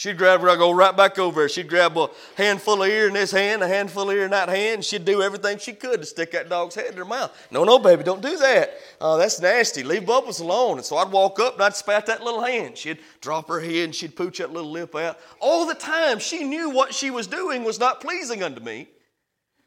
She'd 0.00 0.16
grab 0.16 0.40
her, 0.40 0.48
I'd 0.48 0.56
go 0.56 0.70
right 0.70 0.96
back 0.96 1.18
over 1.18 1.42
there. 1.42 1.48
She'd 1.50 1.68
grab 1.68 1.94
a 1.98 2.08
handful 2.34 2.82
of 2.82 2.88
ear 2.88 3.08
in 3.08 3.12
this 3.12 3.30
hand, 3.30 3.62
a 3.62 3.68
handful 3.68 4.08
of 4.08 4.16
ear 4.16 4.24
in 4.24 4.30
that 4.30 4.48
hand, 4.48 4.82
she'd 4.82 5.04
do 5.04 5.20
everything 5.20 5.58
she 5.58 5.74
could 5.74 6.00
to 6.00 6.06
stick 6.06 6.32
that 6.32 6.48
dog's 6.48 6.74
head 6.74 6.92
in 6.92 6.96
her 6.96 7.04
mouth. 7.04 7.30
No, 7.50 7.64
no, 7.64 7.78
baby, 7.78 8.02
don't 8.02 8.22
do 8.22 8.38
that. 8.38 8.72
Uh, 8.98 9.18
that's 9.18 9.38
nasty. 9.42 9.82
Leave 9.82 10.06
Bubbles 10.06 10.40
alone. 10.40 10.78
And 10.78 10.86
so 10.86 10.96
I'd 10.96 11.12
walk 11.12 11.38
up 11.38 11.56
and 11.56 11.64
I'd 11.64 11.76
spat 11.76 12.06
that 12.06 12.24
little 12.24 12.42
hand. 12.42 12.78
She'd 12.78 13.00
drop 13.20 13.46
her 13.48 13.60
head 13.60 13.84
and 13.84 13.94
she'd 13.94 14.16
pooch 14.16 14.38
that 14.38 14.50
little 14.50 14.70
lip 14.70 14.94
out. 14.94 15.18
All 15.38 15.66
the 15.66 15.74
time, 15.74 16.18
she 16.18 16.44
knew 16.44 16.70
what 16.70 16.94
she 16.94 17.10
was 17.10 17.26
doing 17.26 17.62
was 17.62 17.78
not 17.78 18.00
pleasing 18.00 18.42
unto 18.42 18.62
me. 18.62 18.88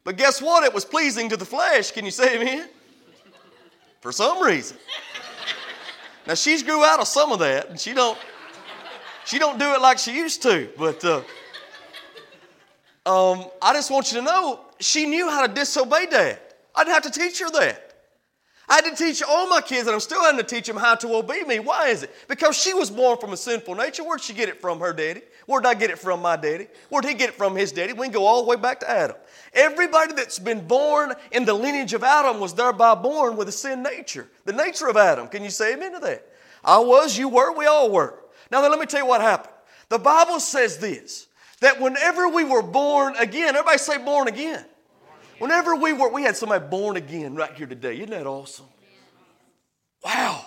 But 0.04 0.18
guess 0.18 0.40
what? 0.40 0.64
It 0.64 0.72
was 0.72 0.84
pleasing 0.84 1.30
to 1.30 1.36
the 1.36 1.46
flesh. 1.46 1.90
Can 1.90 2.04
you 2.04 2.10
say 2.10 2.36
amen? 2.36 2.68
For 4.00 4.12
some 4.12 4.42
reason. 4.42 4.76
Now 6.26 6.34
she's 6.34 6.62
grew 6.62 6.84
out 6.84 7.00
of 7.00 7.08
some 7.08 7.32
of 7.32 7.38
that, 7.40 7.70
and 7.70 7.80
she 7.80 7.94
don't 7.94 8.18
she 9.24 9.38
don't 9.38 9.58
do 9.58 9.72
it 9.72 9.80
like 9.80 9.98
she 9.98 10.14
used 10.14 10.42
to. 10.42 10.68
But 10.76 11.02
uh, 11.04 11.22
um, 13.06 13.46
I 13.62 13.72
just 13.72 13.90
want 13.90 14.12
you 14.12 14.18
to 14.18 14.24
know 14.24 14.60
she 14.78 15.06
knew 15.06 15.28
how 15.28 15.46
to 15.46 15.52
disobey 15.52 16.06
dad. 16.06 16.38
I 16.74 16.84
didn't 16.84 17.02
have 17.02 17.12
to 17.12 17.18
teach 17.18 17.40
her 17.40 17.50
that. 17.52 17.84
I 18.68 18.76
had 18.76 18.84
to 18.84 18.96
teach 18.96 19.22
all 19.22 19.46
my 19.48 19.60
kids, 19.60 19.86
and 19.86 19.94
I'm 19.94 20.00
still 20.00 20.22
having 20.22 20.38
to 20.38 20.46
teach 20.46 20.66
them 20.66 20.76
how 20.76 20.94
to 20.94 21.14
obey 21.14 21.42
me. 21.42 21.58
Why 21.58 21.88
is 21.88 22.02
it? 22.02 22.14
Because 22.28 22.56
she 22.56 22.72
was 22.72 22.90
born 22.90 23.18
from 23.18 23.32
a 23.34 23.36
sinful 23.36 23.74
nature. 23.74 24.02
Where'd 24.02 24.22
she 24.22 24.32
get 24.32 24.48
it 24.48 24.60
from, 24.60 24.80
her 24.80 24.94
daddy? 24.94 25.20
Where'd 25.46 25.66
I 25.66 25.74
get 25.74 25.90
it 25.90 25.98
from, 25.98 26.22
my 26.22 26.36
daddy? 26.36 26.68
Where'd 26.88 27.04
he 27.04 27.12
get 27.12 27.28
it 27.28 27.34
from, 27.34 27.54
his 27.54 27.72
daddy? 27.72 27.92
We 27.92 28.06
can 28.06 28.14
go 28.14 28.24
all 28.24 28.42
the 28.42 28.48
way 28.48 28.56
back 28.56 28.80
to 28.80 28.90
Adam. 28.90 29.16
Everybody 29.54 30.14
that's 30.14 30.38
been 30.38 30.66
born 30.66 31.12
in 31.30 31.44
the 31.44 31.54
lineage 31.54 31.94
of 31.94 32.02
Adam 32.02 32.40
was 32.40 32.54
thereby 32.54 32.94
born 32.94 33.36
with 33.36 33.48
a 33.48 33.52
sin 33.52 33.82
nature, 33.82 34.28
the 34.44 34.52
nature 34.52 34.88
of 34.88 34.96
Adam. 34.96 35.28
Can 35.28 35.44
you 35.44 35.50
say 35.50 35.74
amen 35.74 35.92
to 35.92 36.00
that? 36.00 36.26
I 36.64 36.78
was, 36.78 37.16
you 37.16 37.28
were, 37.28 37.56
we 37.56 37.66
all 37.66 37.90
were. 37.90 38.18
Now, 38.50 38.60
then, 38.60 38.70
let 38.70 38.80
me 38.80 38.86
tell 38.86 39.00
you 39.00 39.06
what 39.06 39.20
happened. 39.20 39.54
The 39.88 39.98
Bible 39.98 40.40
says 40.40 40.78
this 40.78 41.28
that 41.60 41.80
whenever 41.80 42.28
we 42.28 42.44
were 42.44 42.62
born 42.62 43.14
again, 43.16 43.50
everybody 43.50 43.78
say 43.78 43.98
born 43.98 44.28
again. 44.28 44.64
Whenever 45.38 45.74
we 45.74 45.92
were, 45.92 46.10
we 46.10 46.22
had 46.22 46.36
somebody 46.36 46.64
born 46.66 46.96
again 46.96 47.34
right 47.34 47.52
here 47.54 47.66
today. 47.66 47.94
Isn't 47.96 48.10
that 48.10 48.26
awesome? 48.26 48.66
Wow. 50.04 50.44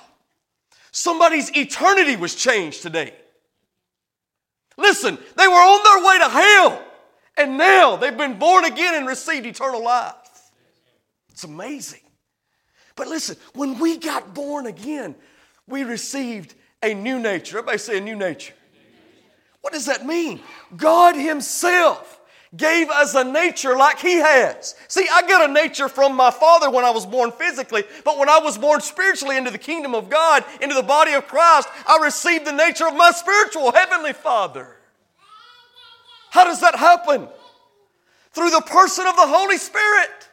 Somebody's 0.91 1.55
eternity 1.55 2.15
was 2.15 2.35
changed 2.35 2.81
today. 2.81 3.13
Listen, 4.77 5.17
they 5.35 5.47
were 5.47 5.53
on 5.53 5.83
their 5.83 6.07
way 6.07 6.17
to 6.19 6.29
hell, 6.29 6.83
and 7.37 7.57
now 7.57 7.95
they've 7.95 8.17
been 8.17 8.39
born 8.39 8.65
again 8.65 8.95
and 8.95 9.07
received 9.07 9.45
eternal 9.45 9.83
life. 9.83 10.15
It's 11.31 11.43
amazing. 11.43 12.01
But 12.95 13.07
listen, 13.07 13.37
when 13.53 13.79
we 13.79 13.97
got 13.97 14.33
born 14.33 14.65
again, 14.65 15.15
we 15.67 15.83
received 15.83 16.55
a 16.81 16.93
new 16.93 17.19
nature. 17.19 17.59
Everybody 17.59 17.77
say 17.77 17.97
a 17.97 18.01
new 18.01 18.15
nature. 18.15 18.53
What 19.61 19.73
does 19.73 19.85
that 19.85 20.05
mean? 20.05 20.39
God 20.75 21.15
Himself 21.15 22.19
gave 22.55 22.89
us 22.89 23.13
a 23.13 23.23
nature 23.23 23.75
like 23.75 23.99
He 23.99 24.15
has. 24.15 24.75
See, 24.87 25.05
I 25.11 25.27
got 25.27 25.49
a 25.49 25.53
nature 25.53 25.89
from 25.89 26.15
my 26.15 26.31
father 26.31 26.69
when 26.71 26.85
I 26.85 26.91
was 26.91 27.05
born 27.05 27.31
physically, 27.31 27.83
but 28.05 28.17
when 28.17 28.29
I 28.29 28.39
was 28.39 28.57
born 28.57 28.81
spiritually 28.81 29.37
into 29.37 29.51
the 29.51 29.57
kingdom 29.57 29.93
of 29.93 30.09
God, 30.09 30.43
into 30.61 30.73
the 30.73 30.83
body 30.83 31.13
of 31.13 31.27
Christ, 31.27 31.67
I 31.85 31.99
received 32.01 32.45
the 32.45 32.53
nature 32.53 32.87
of 32.87 32.95
my 32.95 33.11
spiritual 33.11 33.71
heavenly 33.73 34.13
Father. 34.13 34.76
How 36.29 36.43
does 36.43 36.61
that 36.61 36.75
happen? 36.75 37.27
Through 38.31 38.51
the 38.51 38.61
person 38.61 39.07
of 39.07 39.15
the 39.15 39.27
Holy 39.27 39.57
Spirit. 39.57 40.29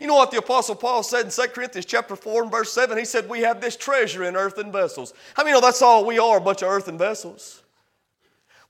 You 0.00 0.06
know 0.06 0.16
what 0.16 0.30
the 0.30 0.38
Apostle 0.38 0.74
Paul 0.74 1.02
said 1.02 1.24
in 1.24 1.30
2 1.30 1.42
Corinthians 1.54 1.86
chapter 1.86 2.16
4 2.16 2.42
and 2.42 2.52
verse 2.52 2.72
7? 2.72 2.98
He 2.98 3.04
said, 3.04 3.28
We 3.28 3.40
have 3.40 3.60
this 3.60 3.76
treasure 3.76 4.24
in 4.24 4.36
earthen 4.36 4.70
vessels. 4.70 5.14
How 5.34 5.44
many 5.44 5.54
know 5.54 5.60
that's 5.60 5.82
all 5.82 6.04
we 6.04 6.18
are, 6.18 6.38
a 6.38 6.40
bunch 6.40 6.62
of 6.62 6.68
earthen 6.68 6.98
vessels? 6.98 7.62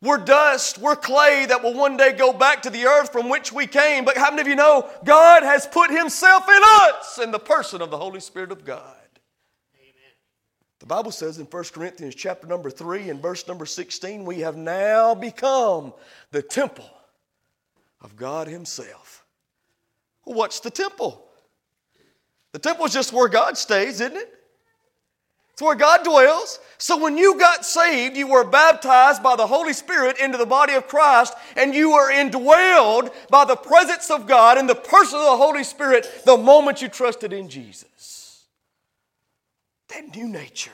We're 0.01 0.19
dust, 0.19 0.79
we're 0.79 0.97
clay 0.97 1.47
that 1.47 1.63
will 1.63 1.73
one 1.73 1.97
day 1.97 2.13
go 2.13 2.33
back 2.33 2.61
to 2.63 2.71
the 2.71 2.85
earth 2.85 3.11
from 3.11 3.31
which 3.31 3.53
we 3.53 3.67
came. 3.67 4.05
But 4.05 4.19
how 4.19 4.31
many 4.31 4.43
of 4.43 4.49
you 4.49 4.55
know 4.55 4.89
God 5.03 5.43
has 5.43 5.67
put 5.67 5.91
Himself 5.91 6.47
in 6.47 6.61
us 6.63 7.19
in 7.19 7.31
the 7.31 7.39
person 7.39 7.81
of 7.81 7.91
the 7.91 7.97
Holy 7.97 8.21
Spirit 8.21 8.53
of 8.53 8.65
God? 8.67 8.95
The 10.85 10.89
Bible 10.89 11.13
says 11.13 11.39
in 11.39 11.47
1 11.47 11.65
Corinthians 11.73 12.15
chapter 12.15 12.47
number 12.47 12.69
3 12.69 13.09
and 13.09 13.23
verse 13.23 13.49
number 13.49 13.65
16, 13.65 14.23
we 14.23 14.41
have 14.41 14.55
now 14.55 15.15
become 15.15 15.95
the 16.31 16.43
temple 16.43 16.91
of 18.03 18.17
God 18.17 18.49
Himself. 18.49 19.25
What's 20.25 20.61
the 20.61 20.71
temple? 20.71 21.25
The 22.53 22.59
temple 22.59 22.85
is 22.85 22.93
just 22.93 23.15
where 23.15 23.29
God 23.29 23.57
stays, 23.57 24.03
isn't 24.03 24.15
it? 24.15 24.31
It's 25.55 25.63
where 25.63 25.75
God 25.75 26.05
dwells. 26.05 26.61
So 26.77 26.99
when 26.99 27.17
you 27.17 27.39
got 27.39 27.65
saved, 27.65 28.15
you 28.15 28.27
were 28.27 28.45
baptized 28.45 29.23
by 29.23 29.37
the 29.37 29.47
Holy 29.47 29.73
Spirit 29.73 30.19
into 30.21 30.37
the 30.37 30.45
body 30.45 30.75
of 30.75 30.87
Christ, 30.87 31.33
and 31.57 31.75
you 31.75 31.93
were 31.93 32.13
indwelled 32.13 33.11
by 33.31 33.47
the 33.47 33.57
presence 33.57 34.11
of 34.11 34.27
God 34.27 34.59
and 34.59 34.69
the 34.69 34.75
person 34.75 35.19
of 35.19 35.25
the 35.25 35.39
Holy 35.39 35.65
Spirit 35.65 36.25
the 36.27 36.37
moment 36.37 36.83
you 36.83 36.89
trusted 36.89 37.33
in 37.33 37.49
Jesus. 37.49 38.14
That 39.89 40.15
new 40.15 40.29
nature. 40.29 40.71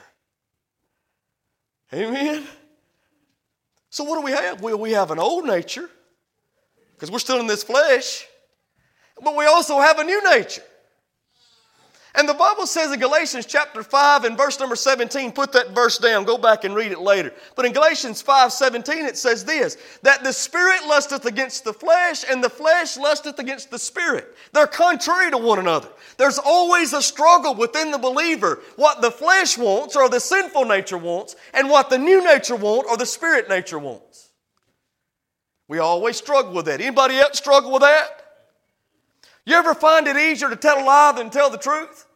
Amen. 1.93 2.47
So 3.91 4.05
what 4.05 4.17
do 4.17 4.23
we 4.23 4.31
have? 4.31 4.61
Well, 4.61 4.79
we 4.79 4.93
have 4.93 5.11
an 5.11 5.19
old 5.19 5.45
nature, 5.45 5.91
because 6.95 7.11
we're 7.11 7.19
still 7.19 7.41
in 7.41 7.47
this 7.47 7.65
flesh, 7.65 8.27
but 9.23 9.37
we 9.37 9.47
also 9.47 9.81
have 9.81 9.99
a 9.99 10.05
new 10.05 10.23
nature. 10.33 10.63
And 12.15 12.29
the 12.29 12.35
Bible 12.35 12.67
says 12.67 12.93
in 12.93 12.99
Galatians 12.99 13.47
chapter 13.47 13.85
5 13.85 14.25
and 14.25 14.37
verse 14.37 14.59
number 14.59 14.75
17, 14.75 15.31
put 15.31 15.53
that 15.53 15.71
verse 15.71 15.97
down, 15.97 16.25
go 16.25 16.37
back 16.37 16.65
and 16.65 16.75
read 16.75 16.91
it 16.91 16.99
later. 16.99 17.33
But 17.55 17.67
in 17.67 17.73
Galatians 17.73 18.21
5 18.21 18.53
17, 18.53 19.05
it 19.05 19.17
says 19.17 19.45
this 19.45 19.77
that 20.03 20.25
the 20.25 20.33
spirit 20.33 20.87
lusteth 20.89 21.25
against 21.25 21.63
the 21.63 21.73
flesh, 21.73 22.25
and 22.29 22.43
the 22.43 22.51
flesh 22.51 22.97
lusteth 22.97 23.39
against 23.39 23.71
the 23.71 23.79
spirit. 23.79 24.35
They're 24.53 24.67
contrary 24.67 25.31
to 25.31 25.39
one 25.39 25.61
another. 25.61 25.89
There's 26.17 26.39
always 26.39 26.93
a 26.93 27.03
struggle 27.03 27.55
within 27.55 27.93
the 27.93 27.99
believer 27.99 28.61
what 28.77 29.03
the 29.03 29.11
flesh 29.11 29.57
wants 29.57 29.95
or 29.95 30.09
the 30.09 30.21
sinful 30.21 30.65
nature 30.65 30.99
wants, 30.99 31.37
and 31.55 31.71
what 31.71 31.91
the 31.91 31.99
new 31.99 32.25
nature 32.25 32.57
wants 32.57 32.91
or 32.91 32.97
the 32.97 33.07
spirit 33.07 33.49
nature 33.49 33.79
wants. 33.79 34.31
We 35.69 35.79
always 35.79 36.17
struggle 36.17 36.53
with 36.53 36.67
that. 36.67 36.81
Anybody 36.81 37.17
else 37.19 37.39
struggle 37.39 37.71
with 37.71 37.83
that? 37.83 38.20
You 39.51 39.57
ever 39.57 39.75
find 39.75 40.07
it 40.07 40.17
easier 40.17 40.49
to 40.49 40.55
tell 40.55 40.81
a 40.81 40.85
lie 40.85 41.11
than 41.11 41.29
tell 41.29 41.51
the 41.51 41.59
truth? 41.59 42.07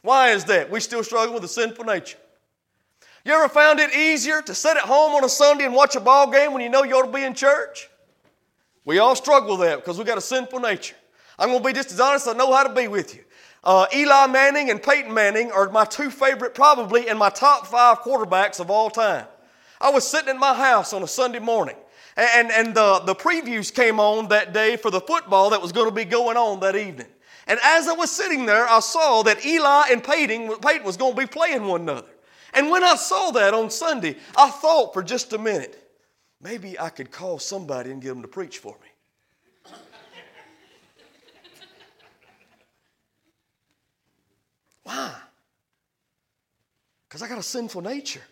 Why 0.00 0.30
is 0.30 0.46
that? 0.46 0.70
We 0.70 0.80
still 0.80 1.04
struggle 1.04 1.34
with 1.34 1.44
a 1.44 1.48
sinful 1.48 1.84
nature. 1.84 2.16
You 3.26 3.34
ever 3.34 3.46
found 3.46 3.78
it 3.78 3.94
easier 3.94 4.40
to 4.40 4.54
sit 4.54 4.78
at 4.78 4.84
home 4.84 5.12
on 5.12 5.22
a 5.22 5.28
Sunday 5.28 5.66
and 5.66 5.74
watch 5.74 5.96
a 5.96 6.00
ball 6.00 6.30
game 6.30 6.54
when 6.54 6.62
you 6.62 6.70
know 6.70 6.82
you 6.82 6.94
ought 6.94 7.04
to 7.04 7.12
be 7.12 7.24
in 7.24 7.34
church? 7.34 7.90
We 8.86 9.00
all 9.00 9.14
struggle 9.14 9.58
with 9.58 9.68
that 9.68 9.76
because 9.76 9.98
we 9.98 10.04
got 10.04 10.16
a 10.16 10.22
sinful 10.22 10.60
nature. 10.60 10.96
I'm 11.38 11.50
going 11.50 11.62
to 11.62 11.66
be 11.66 11.74
just 11.74 11.92
as 11.92 12.00
honest 12.00 12.26
as 12.26 12.34
I 12.34 12.38
know 12.38 12.50
how 12.54 12.62
to 12.62 12.74
be 12.74 12.88
with 12.88 13.14
you. 13.14 13.24
Uh, 13.62 13.84
Eli 13.94 14.26
Manning 14.28 14.70
and 14.70 14.82
Peyton 14.82 15.12
Manning 15.12 15.52
are 15.52 15.68
my 15.68 15.84
two 15.84 16.08
favorite, 16.08 16.54
probably, 16.54 17.10
and 17.10 17.18
my 17.18 17.28
top 17.28 17.66
five 17.66 17.98
quarterbacks 17.98 18.60
of 18.60 18.70
all 18.70 18.88
time. 18.88 19.26
I 19.78 19.90
was 19.90 20.08
sitting 20.08 20.30
in 20.30 20.38
my 20.38 20.54
house 20.54 20.94
on 20.94 21.02
a 21.02 21.06
Sunday 21.06 21.38
morning 21.38 21.76
and, 22.16 22.50
and 22.52 22.74
the, 22.74 23.00
the 23.00 23.14
previews 23.14 23.74
came 23.74 23.98
on 23.98 24.28
that 24.28 24.52
day 24.52 24.76
for 24.76 24.90
the 24.90 25.00
football 25.00 25.50
that 25.50 25.60
was 25.60 25.72
going 25.72 25.88
to 25.88 25.94
be 25.94 26.04
going 26.04 26.36
on 26.36 26.60
that 26.60 26.76
evening. 26.76 27.08
And 27.46 27.58
as 27.62 27.88
I 27.88 27.92
was 27.92 28.10
sitting 28.10 28.46
there, 28.46 28.66
I 28.68 28.80
saw 28.80 29.22
that 29.22 29.44
Eli 29.44 29.88
and 29.90 30.02
Peyton, 30.02 30.56
Peyton 30.60 30.84
was 30.84 30.96
going 30.96 31.14
to 31.14 31.20
be 31.20 31.26
playing 31.26 31.64
one 31.64 31.82
another. 31.82 32.08
And 32.54 32.70
when 32.70 32.84
I 32.84 32.94
saw 32.94 33.32
that 33.32 33.52
on 33.52 33.68
Sunday, 33.68 34.16
I 34.36 34.48
thought 34.48 34.94
for 34.94 35.02
just 35.02 35.32
a 35.32 35.38
minute, 35.38 35.90
maybe 36.40 36.78
I 36.78 36.88
could 36.88 37.10
call 37.10 37.40
somebody 37.40 37.90
and 37.90 38.00
get 38.00 38.10
them 38.10 38.22
to 38.22 38.28
preach 38.28 38.58
for 38.58 38.76
me. 38.80 39.72
Why? 44.84 45.16
Because 47.08 47.22
I 47.22 47.28
got 47.28 47.38
a 47.38 47.42
sinful 47.42 47.82
nature. 47.82 48.22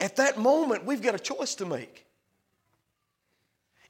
At 0.00 0.16
that 0.16 0.38
moment, 0.38 0.86
we've 0.86 1.02
got 1.02 1.14
a 1.14 1.18
choice 1.18 1.54
to 1.56 1.66
make. 1.66 2.06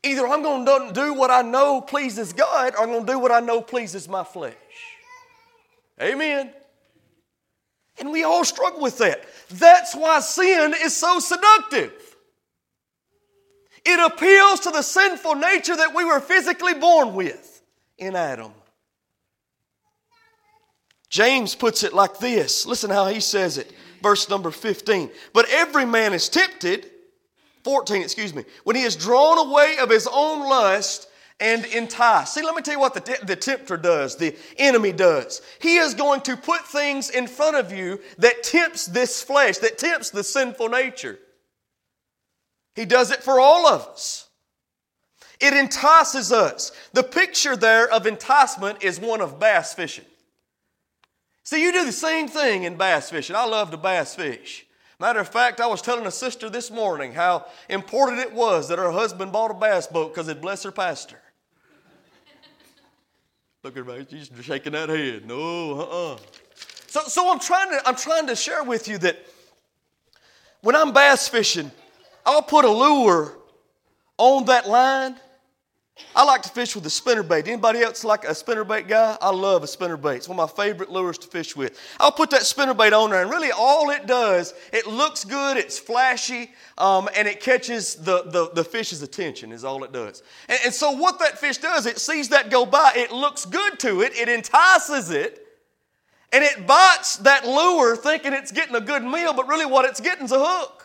Either 0.03 0.27
I'm 0.27 0.43
going 0.43 0.65
to 0.65 0.93
do 0.93 1.15
what 1.15 1.31
I 1.31 1.43
know 1.43 1.81
pleases 1.81 2.33
God, 2.33 2.75
or 2.75 2.81
I'm 2.81 2.89
going 2.89 3.07
to 3.07 3.13
do 3.13 3.19
what 3.19 3.31
I 3.31 3.41
know 3.41 3.61
pleases 3.61 4.09
my 4.09 4.25
flesh. 4.25 4.55
Amen. 6.01 6.51
And 7.99 8.11
we 8.11 8.25
all 8.25 8.45
struggle 8.45 8.81
with 8.81 8.99
that. 8.99 9.25
That's 9.51 9.95
why 9.95 10.21
sin 10.21 10.75
is 10.83 10.97
so 10.97 11.21
seductive. 11.21 11.93
It 13.85 14.01
appeals 14.01 14.61
to 14.61 14.71
the 14.71 14.83
sinful 14.83 15.37
nature 15.37 15.77
that 15.77 15.95
we 15.95 16.05
were 16.05 16.21
physically 16.21 16.75
born 16.75 17.15
with 17.15 17.63
in 17.99 18.17
Adam. 18.17 18.53
James 21.11 21.55
puts 21.55 21.83
it 21.83 21.93
like 21.93 22.19
this. 22.19 22.65
Listen 22.67 22.89
how 22.91 23.07
he 23.07 23.21
says 23.21 23.59
it 23.59 23.73
verse 24.03 24.29
number 24.29 24.51
15. 24.51 25.11
But 25.33 25.47
every 25.51 25.85
man 25.85 26.13
is 26.13 26.29
tempted, 26.29 26.91
14, 27.65 28.03
excuse 28.03 28.35
me, 28.35 28.45
when 28.65 28.77
he 28.77 28.83
is 28.83 28.97
drawn 28.97 29.39
away 29.39 29.77
of 29.81 29.91
his 29.91 30.09
own 30.11 30.49
lust 30.49 31.09
and 31.41 31.65
enticed. 31.67 32.35
See, 32.35 32.43
let 32.43 32.55
me 32.55 32.63
tell 32.63 32.75
you 32.75 32.81
what 32.81 32.95
the, 32.95 33.19
the 33.25 33.37
tempter 33.37 33.77
does, 33.77 34.17
the 34.17 34.37
enemy 34.59 34.93
does. 34.93 35.41
He 35.61 35.77
is 35.77 35.95
going 35.95 36.21
to 36.23 36.37
put 36.37 36.67
things 36.67 37.11
in 37.11 37.27
front 37.27 37.57
of 37.57 37.73
you 37.73 38.01
that 38.19 38.43
tempts 38.43 38.87
this 38.87 39.23
flesh, 39.23 39.59
that 39.59 39.79
tempts 39.79 40.11
the 40.11 40.23
sinful 40.23 40.69
nature. 40.69 41.19
He 42.75 42.85
does 42.85 43.11
it 43.11 43.23
for 43.23 43.41
all 43.41 43.67
of 43.67 43.87
us. 43.89 44.29
It 45.41 45.55
entices 45.55 46.33
us. 46.33 46.73
The 46.93 47.03
picture 47.03 47.57
there 47.57 47.91
of 47.91 48.07
enticement 48.07 48.85
is 48.85 49.01
one 49.01 49.23
of 49.23 49.41
bass 49.41 49.73
fishing. 49.73 50.05
See, 51.51 51.65
you 51.65 51.73
do 51.73 51.85
the 51.85 51.91
same 51.91 52.29
thing 52.29 52.63
in 52.63 52.77
bass 52.77 53.11
fishing. 53.11 53.35
I 53.35 53.45
love 53.45 53.73
to 53.73 53.77
bass 53.77 54.15
fish. 54.15 54.65
Matter 55.01 55.19
of 55.19 55.29
fact, 55.29 55.61
I 55.61 55.67
was 55.67 55.83
telling 55.83 56.07
a 56.07 56.11
sister 56.13 56.49
this 56.49 56.71
morning 56.71 57.13
how 57.13 57.45
important 57.69 58.21
it 58.21 58.33
was 58.33 58.69
that 58.69 58.79
her 58.79 58.93
husband 58.93 59.33
bought 59.33 59.51
a 59.51 59.55
bass 59.55 59.89
boat 59.89 60.15
because 60.15 60.29
it 60.29 60.41
blessed 60.41 60.63
her 60.63 60.71
pastor. 60.71 61.21
Look 63.65 63.77
at 63.77 63.85
her, 63.85 64.07
she's 64.09 64.31
shaking 64.43 64.75
that 64.75 64.91
head. 64.91 65.27
No, 65.27 65.81
uh-uh. 65.81 66.19
So, 66.87 67.01
so 67.09 67.33
I'm 67.33 67.41
trying 67.41 67.71
to 67.71 67.81
I'm 67.85 67.97
trying 67.97 68.29
to 68.29 68.37
share 68.37 68.63
with 68.63 68.87
you 68.87 68.99
that 68.99 69.19
when 70.61 70.77
I'm 70.77 70.93
bass 70.93 71.27
fishing, 71.27 71.73
I'll 72.25 72.43
put 72.43 72.65
a 72.65 72.71
lure 72.71 73.37
on 74.19 74.45
that 74.45 74.69
line 74.69 75.17
I 76.15 76.25
like 76.25 76.43
to 76.43 76.49
fish 76.49 76.75
with 76.75 76.85
a 76.87 76.89
spinnerbait. 76.89 77.47
Anybody 77.47 77.81
else 77.81 78.05
like 78.05 78.25
a 78.25 78.33
spinnerbait 78.33 78.89
guy? 78.89 79.17
I 79.21 79.31
love 79.31 79.63
a 79.63 79.67
spinnerbait. 79.67 80.17
It's 80.17 80.29
one 80.29 80.39
of 80.39 80.57
my 80.57 80.65
favorite 80.65 80.91
lures 80.91 81.19
to 81.19 81.29
fish 81.29 81.55
with. 81.55 81.79
I'll 81.99 82.13
put 82.13 82.31
that 82.31 82.43
spinnerbait 82.43 82.93
on 82.93 83.11
there, 83.11 83.23
and 83.23 83.31
really 83.31 83.53
all 83.53 83.91
it 83.91 84.07
does, 84.07 84.55
it 84.73 84.87
looks 84.87 85.25
good, 85.25 85.57
it's 85.57 85.79
flashy, 85.79 86.51
um, 86.79 87.09
and 87.17 87.29
it 87.29 87.41
catches 87.41 87.95
the, 87.95 88.23
the, 88.25 88.51
the, 88.55 88.65
fish's 88.65 89.03
attention, 89.03 89.53
is 89.53 89.65
all 89.65 89.85
it 89.85 89.93
does. 89.93 90.23
And, 90.49 90.59
and 90.67 90.75
so, 90.75 90.91
what 90.91 91.19
that 91.21 91.39
fish 91.39 91.59
does, 91.59 91.87
it 91.87 91.99
sees 91.99 92.29
that 92.31 92.51
go 92.51 92.67
by, 92.67 92.93
it 92.97 93.13
looks 93.13 93.45
good 93.45 93.79
to 93.81 94.03
it, 94.03 94.13
it 94.17 94.29
entices 94.29 95.11
it, 95.11 95.47
and 96.33 96.45
it 96.45 96.67
bites 96.67 97.17
that 97.19 97.47
lure 97.47 97.97
thinking 97.97 98.33
it's 98.33 98.53
getting 98.53 98.77
a 98.77 98.81
good 98.81 99.03
meal, 99.03 99.33
but 99.33 99.49
really 99.49 99.67
what 99.67 99.85
it's 99.85 100.01
getting 100.01 100.25
is 100.25 100.33
a 100.33 100.45
hook. 100.45 100.80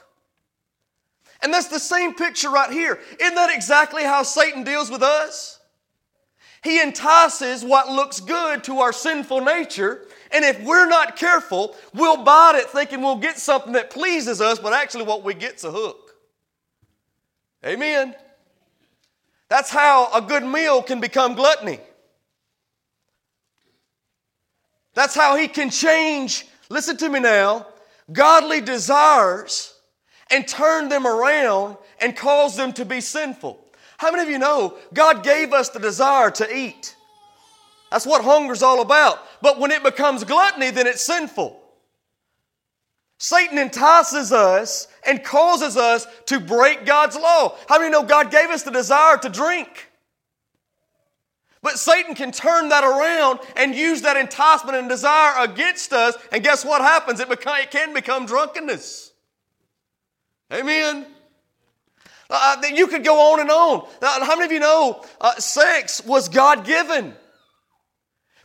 And 1.42 1.54
that's 1.54 1.68
the 1.68 1.80
same 1.80 2.14
picture 2.14 2.50
right 2.50 2.72
here. 2.72 3.00
Isn't 3.20 3.36
that 3.36 3.54
exactly 3.54 4.04
how 4.04 4.24
Satan 4.24 4.64
deals 4.64 4.90
with 4.90 5.04
us? 5.04 5.60
He 6.64 6.82
entices 6.82 7.64
what 7.64 7.90
looks 7.90 8.20
good 8.20 8.64
to 8.64 8.80
our 8.80 8.92
sinful 8.92 9.42
nature, 9.42 10.08
And 10.32 10.44
if 10.44 10.62
we're 10.64 10.88
not 10.88 11.16
careful, 11.16 11.76
we'll 11.94 12.24
bite 12.24 12.56
it 12.56 12.70
thinking 12.70 13.02
we'll 13.02 13.18
get 13.18 13.38
something 13.38 13.74
that 13.74 13.92
pleases 13.92 14.42
us, 14.42 14.58
but 14.58 14.74
actually 14.74 15.04
what 15.04 15.24
we 15.24 15.36
get's 15.36 15.64
a 15.64 15.72
hook. 15.72 16.16
Amen. 17.64 18.16
That's 19.48 19.70
how 19.70 20.12
a 20.12 20.22
good 20.22 20.44
meal 20.44 20.82
can 20.82 21.00
become 21.00 21.36
gluttony. 21.36 21.80
That's 24.96 25.14
how 25.14 25.36
he 25.36 25.48
can 25.48 25.70
change, 25.70 26.48
listen 26.70 26.98
to 26.98 27.10
me 27.10 27.20
now, 27.20 27.68
godly 28.12 28.62
desires 28.62 29.75
and 30.32 30.48
turn 30.48 30.90
them 30.90 31.06
around 31.06 31.78
and 32.02 32.16
cause 32.16 32.56
them 32.56 32.74
to 32.74 32.86
be 32.86 33.02
sinful. 33.02 33.60
How 33.98 34.12
many 34.12 34.24
of 34.24 34.30
you 34.30 34.40
know 34.40 34.78
God 34.94 35.24
gave 35.24 35.54
us 35.54 35.70
the 35.70 35.80
desire 35.80 36.32
to 36.32 36.56
eat? 36.56 36.96
That's 37.92 38.06
what 38.06 38.24
hunger's 38.24 38.64
all 38.64 38.82
about. 38.82 39.20
But 39.42 39.60
when 39.60 39.72
it 39.72 39.84
becomes 39.84 40.24
gluttony, 40.24 40.72
then 40.72 40.88
it's 40.88 41.04
sinful. 41.04 41.62
Satan 43.18 43.58
entices 43.58 44.34
us 44.34 44.88
and 45.08 45.24
causes 45.24 45.78
us 45.78 46.06
to 46.26 46.40
break 46.40 46.86
God's 46.86 47.16
law. 47.16 47.56
How 47.70 47.80
many 47.80 47.92
know 47.92 48.04
God 48.04 48.32
gave 48.32 48.50
us 48.50 48.64
the 48.64 48.72
desire 48.72 49.18
to 49.18 49.30
drink? 49.30 49.90
But 51.62 51.80
Satan 51.80 52.14
can 52.14 52.32
turn 52.32 52.70
that 52.70 52.84
around 52.84 53.40
and 53.56 53.74
use 53.74 54.02
that 54.02 54.18
enticement 54.18 54.78
and 54.78 54.88
desire 54.90 55.44
against 55.44 55.94
us, 55.94 56.16
and 56.32 56.44
guess 56.44 56.64
what 56.64 56.82
happens? 56.82 57.20
It, 57.20 57.28
it 57.32 57.72
can 57.72 57.94
become 57.94 58.26
drunkenness. 58.28 59.14
Amen. 60.54 61.06
Uh, 62.30 62.62
you 62.74 62.88
could 62.88 63.04
go 63.04 63.34
on 63.34 63.40
and 63.40 63.52
on. 63.52 63.88
Now, 64.02 64.24
how 64.24 64.36
many 64.36 64.46
of 64.46 64.52
you 64.52 64.60
know 64.60 65.04
uh, 65.22 65.36
sex 65.36 66.04
was 66.06 66.30
God 66.30 66.66
given? 66.66 67.14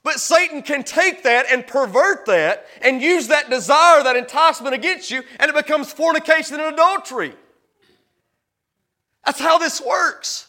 But 0.02 0.14
Satan 0.14 0.62
can 0.62 0.82
take 0.82 1.24
that 1.24 1.46
and 1.50 1.66
pervert 1.66 2.26
that 2.26 2.66
and 2.80 3.02
use 3.02 3.28
that 3.28 3.50
desire, 3.50 4.02
that 4.02 4.16
enticement 4.16 4.74
against 4.74 5.10
you, 5.10 5.22
and 5.38 5.50
it 5.50 5.54
becomes 5.54 5.92
fornication 5.92 6.58
and 6.58 6.72
adultery. 6.72 7.34
That's 9.24 9.40
how 9.40 9.58
this 9.58 9.80
works. 9.80 10.48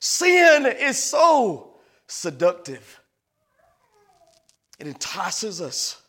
Sin 0.00 0.66
is 0.66 1.00
so 1.00 1.74
seductive, 2.08 3.00
it 4.78 4.86
entices 4.86 5.60
us 5.60 5.99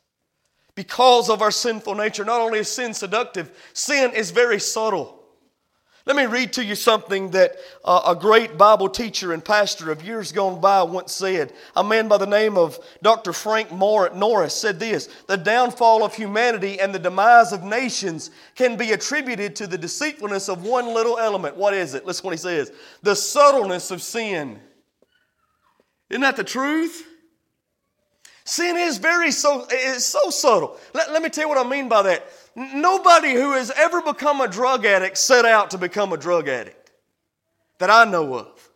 because 0.75 1.29
of 1.29 1.41
our 1.41 1.51
sinful 1.51 1.95
nature. 1.95 2.25
Not 2.25 2.41
only 2.41 2.59
is 2.59 2.71
sin 2.71 2.93
seductive, 2.93 3.51
sin 3.73 4.11
is 4.13 4.31
very 4.31 4.59
subtle. 4.59 5.21
Let 6.05 6.15
me 6.15 6.25
read 6.25 6.53
to 6.53 6.65
you 6.65 6.73
something 6.73 7.29
that 7.31 7.57
uh, 7.85 8.01
a 8.07 8.15
great 8.15 8.57
Bible 8.57 8.89
teacher 8.89 9.33
and 9.33 9.45
pastor 9.45 9.91
of 9.91 10.03
years 10.03 10.31
gone 10.31 10.59
by 10.59 10.81
once 10.81 11.13
said. 11.13 11.53
A 11.75 11.83
man 11.83 12.07
by 12.07 12.17
the 12.17 12.25
name 12.25 12.57
of 12.57 12.79
Dr. 13.03 13.33
Frank 13.33 13.71
Norris 13.71 14.55
said 14.55 14.79
this 14.79 15.09
The 15.27 15.37
downfall 15.37 16.03
of 16.03 16.15
humanity 16.15 16.79
and 16.79 16.93
the 16.93 16.99
demise 16.99 17.53
of 17.53 17.63
nations 17.63 18.31
can 18.55 18.77
be 18.77 18.93
attributed 18.93 19.55
to 19.57 19.67
the 19.67 19.77
deceitfulness 19.77 20.49
of 20.49 20.63
one 20.63 20.87
little 20.87 21.19
element. 21.19 21.55
What 21.55 21.75
is 21.75 21.93
it? 21.93 22.05
Listen 22.05 22.25
what 22.25 22.33
he 22.33 22.37
says 22.37 22.71
the 23.03 23.15
subtleness 23.15 23.91
of 23.91 24.01
sin. 24.01 24.59
Isn't 26.09 26.21
that 26.21 26.35
the 26.35 26.43
truth? 26.43 27.07
Sin 28.43 28.77
is 28.77 28.97
very 28.97 29.31
so, 29.31 29.65
it's 29.69 30.05
so 30.05 30.29
subtle. 30.29 30.77
Let, 30.93 31.11
let 31.11 31.21
me 31.21 31.29
tell 31.29 31.45
you 31.45 31.49
what 31.49 31.63
I 31.63 31.69
mean 31.69 31.87
by 31.87 32.01
that. 32.03 32.25
Nobody 32.55 33.33
who 33.33 33.53
has 33.53 33.71
ever 33.71 34.01
become 34.01 34.41
a 34.41 34.47
drug 34.47 34.85
addict 34.85 35.17
set 35.17 35.45
out 35.45 35.71
to 35.71 35.77
become 35.77 36.11
a 36.11 36.17
drug 36.17 36.47
addict 36.47 36.91
that 37.79 37.89
I 37.89 38.05
know 38.05 38.35
of. 38.35 38.71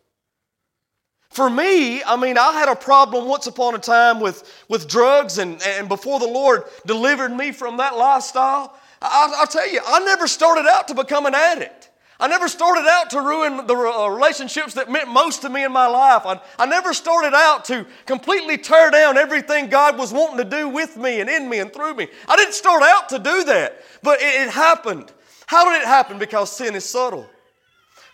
For 1.30 1.50
me, 1.50 2.02
I 2.02 2.16
mean, 2.16 2.38
I 2.38 2.52
had 2.52 2.70
a 2.70 2.76
problem 2.76 3.28
once 3.28 3.46
upon 3.46 3.74
a 3.74 3.78
time 3.78 4.20
with, 4.20 4.64
with 4.70 4.88
drugs, 4.88 5.36
and, 5.36 5.60
and 5.62 5.86
before 5.86 6.18
the 6.18 6.26
Lord 6.26 6.64
delivered 6.86 7.30
me 7.30 7.52
from 7.52 7.76
that 7.76 7.96
lifestyle, 7.96 8.74
I, 9.02 9.34
I'll 9.36 9.46
tell 9.46 9.68
you, 9.68 9.80
I 9.86 10.00
never 10.00 10.26
started 10.26 10.66
out 10.66 10.88
to 10.88 10.94
become 10.94 11.26
an 11.26 11.34
addict. 11.34 11.85
I 12.18 12.28
never 12.28 12.48
started 12.48 12.86
out 12.88 13.10
to 13.10 13.20
ruin 13.20 13.66
the 13.66 13.74
uh, 13.74 14.08
relationships 14.08 14.72
that 14.74 14.90
meant 14.90 15.08
most 15.08 15.42
to 15.42 15.50
me 15.50 15.64
in 15.64 15.72
my 15.72 15.86
life. 15.86 16.22
I, 16.24 16.40
I 16.58 16.64
never 16.64 16.94
started 16.94 17.34
out 17.34 17.66
to 17.66 17.86
completely 18.06 18.56
tear 18.56 18.90
down 18.90 19.18
everything 19.18 19.68
God 19.68 19.98
was 19.98 20.14
wanting 20.14 20.38
to 20.38 20.44
do 20.44 20.68
with 20.68 20.96
me 20.96 21.20
and 21.20 21.28
in 21.28 21.48
me 21.48 21.58
and 21.58 21.70
through 21.70 21.94
me. 21.94 22.08
I 22.26 22.36
didn't 22.36 22.54
start 22.54 22.82
out 22.82 23.10
to 23.10 23.18
do 23.18 23.44
that, 23.44 23.82
but 24.02 24.20
it, 24.22 24.46
it 24.46 24.50
happened. 24.50 25.12
How 25.46 25.70
did 25.70 25.82
it 25.82 25.86
happen? 25.86 26.18
Because 26.18 26.50
sin 26.50 26.74
is 26.74 26.88
subtle. 26.88 27.26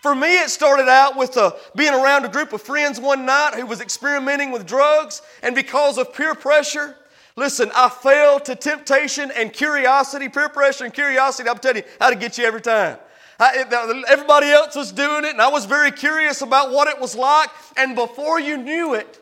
For 0.03 0.17
me, 0.17 0.37
it 0.41 0.51
started 0.51 0.89
out 0.89 1.17
with 1.17 1.37
uh, 1.37 1.53
being 1.77 1.95
around 1.95 2.25
a 2.25 2.29
group 2.29 2.53
of 2.53 2.61
friends 2.61 2.99
one 2.99 3.25
night 3.25 3.55
who 3.55 3.67
was 3.67 3.81
experimenting 3.81 4.51
with 4.51 4.67
drugs, 4.67 5.23
and 5.45 5.55
because 5.55 5.97
of 5.97 6.13
peer 6.13 6.35
pressure, 6.35 6.97
listen, 7.37 7.71
I 7.73 7.89
fell 7.89 8.41
to 8.41 8.57
temptation 8.57 9.31
and 9.31 9.53
curiosity. 9.53 10.29
Peer 10.29 10.49
pressure 10.49 10.85
and 10.85 10.93
curiosity, 10.93 11.49
I'm 11.49 11.59
telling 11.59 11.79
you, 11.79 11.89
how 12.01 12.11
to 12.11 12.17
get 12.17 12.37
you 12.37 12.45
every 12.45 12.61
time. 12.61 12.99
I, 13.43 14.05
everybody 14.09 14.51
else 14.51 14.77
was 14.77 14.93
doing 14.93 15.25
it, 15.25 15.31
and 15.31 15.41
I 15.43 15.49
was 15.49 15.65
very 15.65 15.91
curious 15.91 16.43
about 16.43 16.71
what 16.71 16.87
it 16.87 17.01
was 17.01 17.17
like. 17.17 17.51
And 17.77 17.97
before 17.97 18.39
you 18.39 18.57
knew 18.57 18.95
it, 18.95 19.21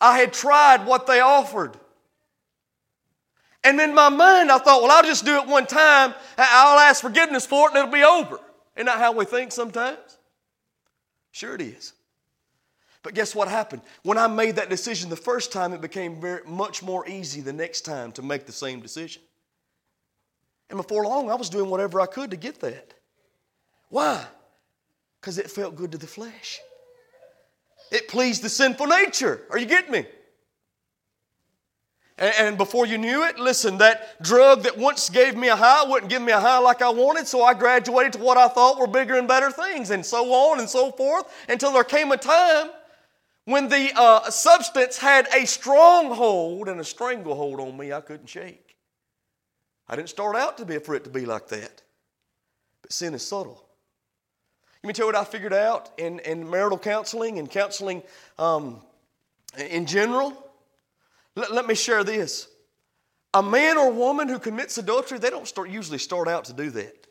I 0.00 0.18
had 0.18 0.34
tried 0.34 0.84
what 0.84 1.06
they 1.06 1.20
offered. 1.20 1.74
And 3.64 3.80
in 3.80 3.94
my 3.94 4.10
mind, 4.10 4.52
I 4.52 4.58
thought, 4.58 4.82
well, 4.82 4.90
I'll 4.90 5.02
just 5.02 5.24
do 5.24 5.36
it 5.40 5.46
one 5.46 5.66
time. 5.66 6.14
I'll 6.36 6.78
ask 6.78 7.00
forgiveness 7.00 7.46
for 7.46 7.68
it, 7.68 7.74
and 7.74 7.78
it'll 7.78 7.90
be 7.92 8.04
over. 8.04 8.38
Isn't 8.76 8.86
that 8.86 8.98
how 8.98 9.12
we 9.12 9.24
think 9.24 9.50
sometimes? 9.52 10.18
Sure, 11.32 11.54
it 11.54 11.62
is. 11.62 11.94
But 13.02 13.14
guess 13.14 13.34
what 13.34 13.48
happened? 13.48 13.80
When 14.02 14.18
I 14.18 14.26
made 14.26 14.56
that 14.56 14.68
decision 14.68 15.08
the 15.08 15.16
first 15.16 15.52
time, 15.52 15.72
it 15.72 15.80
became 15.80 16.20
very, 16.20 16.42
much 16.46 16.82
more 16.82 17.08
easy 17.08 17.40
the 17.40 17.52
next 17.54 17.82
time 17.82 18.12
to 18.12 18.22
make 18.22 18.44
the 18.44 18.52
same 18.52 18.80
decision. 18.80 19.22
And 20.68 20.76
before 20.76 21.04
long, 21.04 21.30
I 21.30 21.34
was 21.34 21.48
doing 21.48 21.70
whatever 21.70 21.98
I 21.98 22.06
could 22.06 22.30
to 22.32 22.36
get 22.36 22.60
that. 22.60 22.92
Why? 23.88 24.24
Because 25.20 25.38
it 25.38 25.50
felt 25.50 25.76
good 25.76 25.92
to 25.92 25.98
the 25.98 26.06
flesh. 26.06 26.60
It 27.90 28.08
pleased 28.08 28.42
the 28.42 28.48
sinful 28.48 28.86
nature. 28.86 29.42
Are 29.50 29.58
you 29.58 29.66
getting 29.66 29.92
me? 29.92 30.06
And 32.18 32.58
before 32.58 32.84
you 32.84 32.98
knew 32.98 33.24
it, 33.24 33.38
listen, 33.38 33.78
that 33.78 34.20
drug 34.20 34.64
that 34.64 34.76
once 34.76 35.08
gave 35.08 35.36
me 35.36 35.48
a 35.48 35.56
high 35.56 35.88
wouldn't 35.88 36.10
give 36.10 36.20
me 36.20 36.32
a 36.32 36.40
high 36.40 36.58
like 36.58 36.82
I 36.82 36.90
wanted, 36.90 37.28
so 37.28 37.44
I 37.44 37.54
graduated 37.54 38.14
to 38.14 38.18
what 38.18 38.36
I 38.36 38.48
thought 38.48 38.80
were 38.80 38.88
bigger 38.88 39.16
and 39.16 39.28
better 39.28 39.52
things, 39.52 39.90
and 39.90 40.04
so 40.04 40.32
on 40.32 40.58
and 40.58 40.68
so 40.68 40.90
forth, 40.90 41.32
until 41.48 41.72
there 41.72 41.84
came 41.84 42.10
a 42.10 42.16
time 42.16 42.70
when 43.44 43.68
the 43.68 43.92
uh, 43.94 44.28
substance 44.30 44.98
had 44.98 45.28
a 45.32 45.46
stronghold 45.46 46.68
and 46.68 46.80
a 46.80 46.84
stranglehold 46.84 47.60
on 47.60 47.76
me 47.76 47.92
I 47.92 48.00
couldn't 48.00 48.28
shake. 48.28 48.76
I 49.88 49.94
didn't 49.94 50.08
start 50.08 50.34
out 50.34 50.58
to 50.58 50.66
be 50.66 50.78
for 50.78 50.96
it 50.96 51.04
to 51.04 51.10
be 51.10 51.24
like 51.24 51.46
that. 51.48 51.82
But 52.82 52.92
sin 52.92 53.14
is 53.14 53.22
subtle. 53.24 53.67
Let 54.82 54.88
me 54.88 54.92
tell 54.94 55.06
you 55.06 55.12
what 55.12 55.20
I 55.20 55.24
figured 55.24 55.52
out 55.52 55.90
in, 55.98 56.20
in 56.20 56.48
marital 56.48 56.78
counseling 56.78 57.38
and 57.38 57.50
counseling 57.50 58.02
um, 58.38 58.80
in 59.58 59.86
general. 59.86 60.32
Let, 61.34 61.52
let 61.52 61.66
me 61.66 61.74
share 61.74 62.04
this. 62.04 62.48
A 63.34 63.42
man 63.42 63.76
or 63.76 63.90
woman 63.90 64.28
who 64.28 64.38
commits 64.38 64.78
adultery, 64.78 65.18
they 65.18 65.30
don't 65.30 65.48
start, 65.48 65.68
usually 65.68 65.98
start 65.98 66.28
out 66.28 66.44
to 66.46 66.52
do 66.52 66.70
that. 66.70 67.06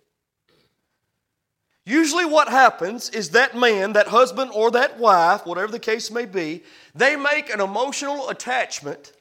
Usually, 1.85 2.25
what 2.25 2.49
happens 2.49 3.09
is 3.11 3.29
that 3.29 3.55
man, 3.55 3.93
that 3.93 4.07
husband, 4.07 4.51
or 4.53 4.71
that 4.71 4.99
wife, 4.99 5.45
whatever 5.45 5.71
the 5.71 5.79
case 5.79 6.11
may 6.11 6.25
be, 6.25 6.63
they 6.93 7.15
make 7.15 7.49
an 7.49 7.61
emotional 7.61 8.29
attachment 8.29 9.13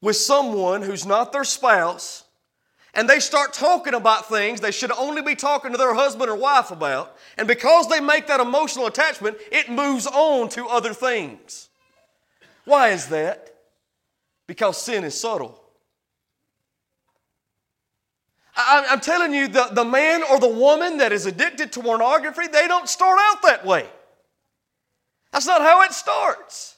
with 0.00 0.14
someone 0.14 0.82
who's 0.82 1.04
not 1.04 1.32
their 1.32 1.44
spouse 1.44 2.24
and 2.98 3.08
they 3.08 3.20
start 3.20 3.52
talking 3.52 3.94
about 3.94 4.28
things 4.28 4.60
they 4.60 4.72
should 4.72 4.90
only 4.90 5.22
be 5.22 5.36
talking 5.36 5.70
to 5.70 5.78
their 5.78 5.94
husband 5.94 6.28
or 6.28 6.34
wife 6.34 6.72
about. 6.72 7.16
And 7.36 7.46
because 7.46 7.88
they 7.88 8.00
make 8.00 8.26
that 8.26 8.40
emotional 8.40 8.88
attachment, 8.88 9.36
it 9.52 9.70
moves 9.70 10.08
on 10.08 10.48
to 10.48 10.66
other 10.66 10.92
things. 10.92 11.68
Why 12.64 12.88
is 12.88 13.06
that? 13.06 13.54
Because 14.48 14.82
sin 14.82 15.04
is 15.04 15.14
subtle. 15.14 15.62
I'm 18.56 18.98
telling 18.98 19.32
you, 19.32 19.46
the, 19.46 19.68
the 19.70 19.84
man 19.84 20.24
or 20.24 20.40
the 20.40 20.48
woman 20.48 20.96
that 20.96 21.12
is 21.12 21.24
addicted 21.24 21.70
to 21.74 21.80
pornography, 21.80 22.48
they 22.48 22.66
don't 22.66 22.88
start 22.88 23.20
out 23.22 23.42
that 23.42 23.64
way. 23.64 23.86
That's 25.30 25.46
not 25.46 25.60
how 25.60 25.82
it 25.82 25.92
starts. 25.92 26.77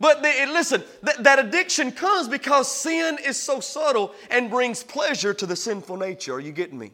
But 0.00 0.22
the, 0.22 0.28
listen, 0.52 0.82
that, 1.02 1.22
that 1.22 1.38
addiction 1.38 1.92
comes 1.92 2.28
because 2.28 2.70
sin 2.70 3.18
is 3.24 3.36
so 3.36 3.60
subtle 3.60 4.12
and 4.30 4.50
brings 4.50 4.82
pleasure 4.82 5.32
to 5.34 5.46
the 5.46 5.56
sinful 5.56 5.96
nature. 5.96 6.34
Are 6.34 6.40
you 6.40 6.52
getting 6.52 6.78
me? 6.78 6.92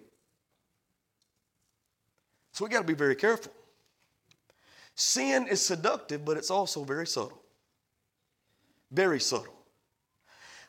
So 2.52 2.64
we 2.64 2.70
got 2.70 2.80
to 2.80 2.86
be 2.86 2.94
very 2.94 3.16
careful. 3.16 3.52
Sin 4.94 5.46
is 5.48 5.64
seductive, 5.64 6.24
but 6.24 6.36
it's 6.36 6.50
also 6.50 6.84
very 6.84 7.06
subtle. 7.06 7.40
Very 8.90 9.20
subtle. 9.20 9.54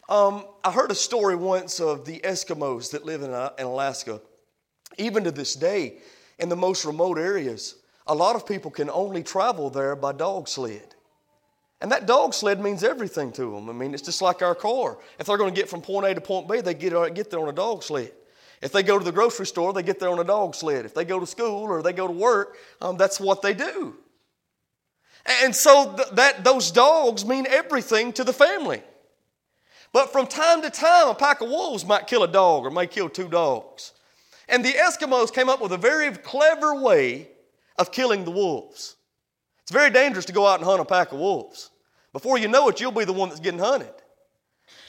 Um, 0.07 0.45
I 0.63 0.71
heard 0.71 0.91
a 0.91 0.95
story 0.95 1.35
once 1.35 1.79
of 1.79 2.05
the 2.05 2.19
Eskimos 2.19 2.91
that 2.91 3.05
live 3.05 3.23
in, 3.23 3.31
uh, 3.31 3.51
in 3.59 3.65
Alaska. 3.65 4.21
Even 4.97 5.23
to 5.25 5.31
this 5.31 5.55
day, 5.55 5.97
in 6.39 6.49
the 6.49 6.55
most 6.55 6.85
remote 6.85 7.17
areas, 7.17 7.75
a 8.07 8.15
lot 8.15 8.35
of 8.35 8.45
people 8.45 8.71
can 8.71 8.89
only 8.89 9.23
travel 9.23 9.69
there 9.69 9.95
by 9.95 10.11
dog 10.11 10.47
sled. 10.47 10.95
And 11.81 11.91
that 11.91 12.05
dog 12.05 12.35
sled 12.35 12.61
means 12.61 12.83
everything 12.83 13.31
to 13.33 13.55
them. 13.55 13.67
I 13.67 13.73
mean, 13.73 13.93
it's 13.93 14.03
just 14.03 14.21
like 14.21 14.43
our 14.43 14.53
car. 14.53 14.99
If 15.19 15.25
they're 15.25 15.37
going 15.37 15.53
to 15.53 15.59
get 15.59 15.67
from 15.67 15.81
point 15.81 16.05
A 16.05 16.13
to 16.13 16.21
point 16.21 16.47
B, 16.47 16.61
they 16.61 16.75
get, 16.75 16.93
uh, 16.93 17.09
get 17.09 17.31
there 17.31 17.39
on 17.39 17.49
a 17.49 17.53
dog 17.53 17.81
sled. 17.81 18.11
If 18.61 18.71
they 18.71 18.83
go 18.83 18.99
to 18.99 19.03
the 19.03 19.11
grocery 19.11 19.47
store, 19.47 19.73
they 19.73 19.81
get 19.81 19.99
there 19.99 20.09
on 20.09 20.19
a 20.19 20.23
dog 20.23 20.53
sled. 20.53 20.85
If 20.85 20.93
they 20.93 21.03
go 21.03 21.19
to 21.19 21.25
school 21.25 21.63
or 21.63 21.81
they 21.81 21.93
go 21.93 22.05
to 22.05 22.13
work, 22.13 22.55
um, 22.79 22.97
that's 22.97 23.19
what 23.19 23.41
they 23.41 23.55
do. 23.55 23.95
And 25.43 25.55
so 25.55 25.95
th- 25.95 26.09
that, 26.11 26.43
those 26.43 26.69
dogs 26.69 27.25
mean 27.25 27.47
everything 27.49 28.13
to 28.13 28.23
the 28.23 28.33
family. 28.33 28.83
But 29.91 30.11
from 30.11 30.27
time 30.27 30.61
to 30.61 30.69
time, 30.69 31.07
a 31.07 31.15
pack 31.15 31.41
of 31.41 31.49
wolves 31.49 31.83
might 31.83 32.05
kill 32.05 32.21
a 32.23 32.27
dog 32.27 32.65
or 32.65 32.69
may 32.69 32.85
kill 32.85 33.09
two 33.09 33.27
dogs. 33.27 33.93
And 34.47 34.63
the 34.63 34.73
Eskimos 34.73 35.33
came 35.33 35.49
up 35.49 35.61
with 35.61 35.71
a 35.71 35.77
very 35.77 36.11
clever 36.11 36.75
way 36.75 37.29
of 37.77 37.91
killing 37.91 38.23
the 38.23 38.31
wolves. 38.31 38.95
It's 39.63 39.71
very 39.71 39.89
dangerous 39.89 40.25
to 40.25 40.33
go 40.33 40.45
out 40.45 40.59
and 40.59 40.65
hunt 40.65 40.81
a 40.81 40.85
pack 40.85 41.11
of 41.11 41.19
wolves. 41.19 41.70
Before 42.13 42.37
you 42.37 42.47
know 42.47 42.67
it, 42.69 42.79
you'll 42.79 42.91
be 42.91 43.05
the 43.05 43.13
one 43.13 43.29
that's 43.29 43.39
getting 43.39 43.59
hunted. 43.59 43.93